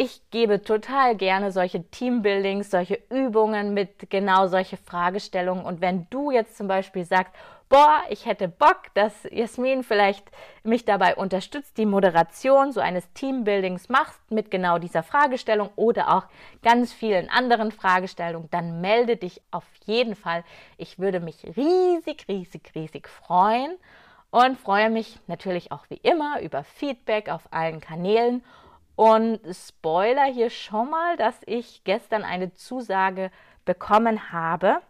Ich 0.01 0.23
gebe 0.31 0.62
total 0.62 1.16
gerne 1.16 1.51
solche 1.51 1.83
Teambuildings, 1.90 2.71
solche 2.71 3.01
Übungen 3.11 3.75
mit 3.75 4.11
genau 4.11 4.47
solche 4.47 4.77
Fragestellungen. 4.77 5.64
Und 5.64 5.81
wenn 5.81 6.07
du 6.09 6.31
jetzt 6.31 6.57
zum 6.57 6.68
Beispiel 6.68 7.05
sagst, 7.05 7.35
boah, 7.68 8.02
ich 8.09 8.26
hätte 8.26 8.48
Bock, 8.48 8.83
dass 8.94 9.26
Jasmin 9.31 9.83
vielleicht 9.83 10.31
mich 10.62 10.85
dabei 10.85 11.16
unterstützt, 11.16 11.76
die 11.78 11.87
Moderation 11.87 12.72
so 12.72 12.81
eines 12.81 13.12
Teambuildings 13.12 13.88
machst 13.88 14.31
mit 14.31 14.50
genau 14.50 14.78
dieser 14.78 15.02
Fragestellung 15.02 15.70
oder 15.76 16.16
auch 16.16 16.26
ganz 16.62 16.92
vielen 16.92 17.28
anderen 17.28 17.72
Fragestellungen, 17.72 18.50
dann 18.50 18.81
melde 18.81 19.16
dich 19.16 19.42
auf 19.50 19.66
jeden 19.85 20.14
Fall. 20.14 20.44
Ich 20.76 20.98
würde 20.98 21.20
mich 21.20 21.44
riesig, 21.57 22.26
riesig, 22.28 22.72
riesig 22.74 23.09
freuen 23.09 23.76
und 24.31 24.59
freue 24.59 24.90
mich 24.90 25.18
natürlich 25.26 25.72
auch 25.72 25.85
wie 25.88 26.00
immer 26.02 26.40
über 26.40 26.64
Feedback 26.64 27.28
auf 27.28 27.48
allen 27.50 27.81
Kanälen. 27.81 28.44
Und 28.96 29.40
Spoiler 29.52 30.24
hier 30.24 30.50
schon 30.50 30.90
mal, 30.90 31.16
dass 31.16 31.37
ich 31.46 31.85
gestern 31.85 32.24
eine 32.24 32.52
Zusage 32.54 33.31
bekommen 33.64 34.33
habe 34.33 34.81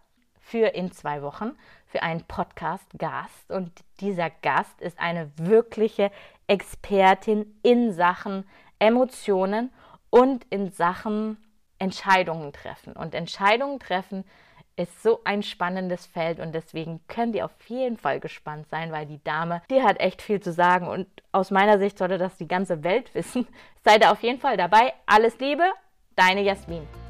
für 0.40 0.68
in 0.68 0.90
zwei 0.92 1.20
Wochen 1.20 1.56
für 1.88 2.02
einen 2.02 2.22
Podcast-Gast. 2.24 3.50
Und 3.50 3.72
dieser 4.00 4.30
Gast 4.30 4.80
ist 4.80 4.98
eine 5.00 5.30
wirkliche 5.36 6.10
Expertin 6.46 7.58
in 7.62 7.92
Sachen 7.92 8.44
Emotionen 8.78 9.72
und 10.10 10.44
in 10.50 10.70
Sachen 10.70 11.38
Entscheidungen 11.78 12.52
treffen. 12.52 12.92
Und 12.92 13.14
Entscheidungen 13.14 13.80
treffen 13.80 14.24
ist 14.76 15.02
so 15.02 15.20
ein 15.24 15.42
spannendes 15.42 16.06
Feld 16.06 16.38
und 16.38 16.54
deswegen 16.54 17.00
könnt 17.08 17.34
ihr 17.34 17.44
auf 17.44 17.50
jeden 17.66 17.96
Fall 17.96 18.20
gespannt 18.20 18.68
sein, 18.70 18.92
weil 18.92 19.06
die 19.06 19.22
Dame, 19.24 19.60
die 19.70 19.82
hat 19.82 19.98
echt 19.98 20.22
viel 20.22 20.40
zu 20.40 20.52
sagen 20.52 20.86
und 20.86 21.08
aus 21.32 21.50
meiner 21.50 21.78
Sicht 21.80 21.98
sollte 21.98 22.16
das 22.16 22.36
die 22.36 22.48
ganze 22.48 22.84
Welt 22.84 23.12
wissen. 23.14 23.48
Seid 23.84 24.02
ihr 24.02 24.12
auf 24.12 24.22
jeden 24.22 24.38
Fall 24.38 24.56
dabei. 24.56 24.92
Alles 25.06 25.38
Liebe, 25.40 25.64
deine 26.14 26.42
Jasmin. 26.42 27.07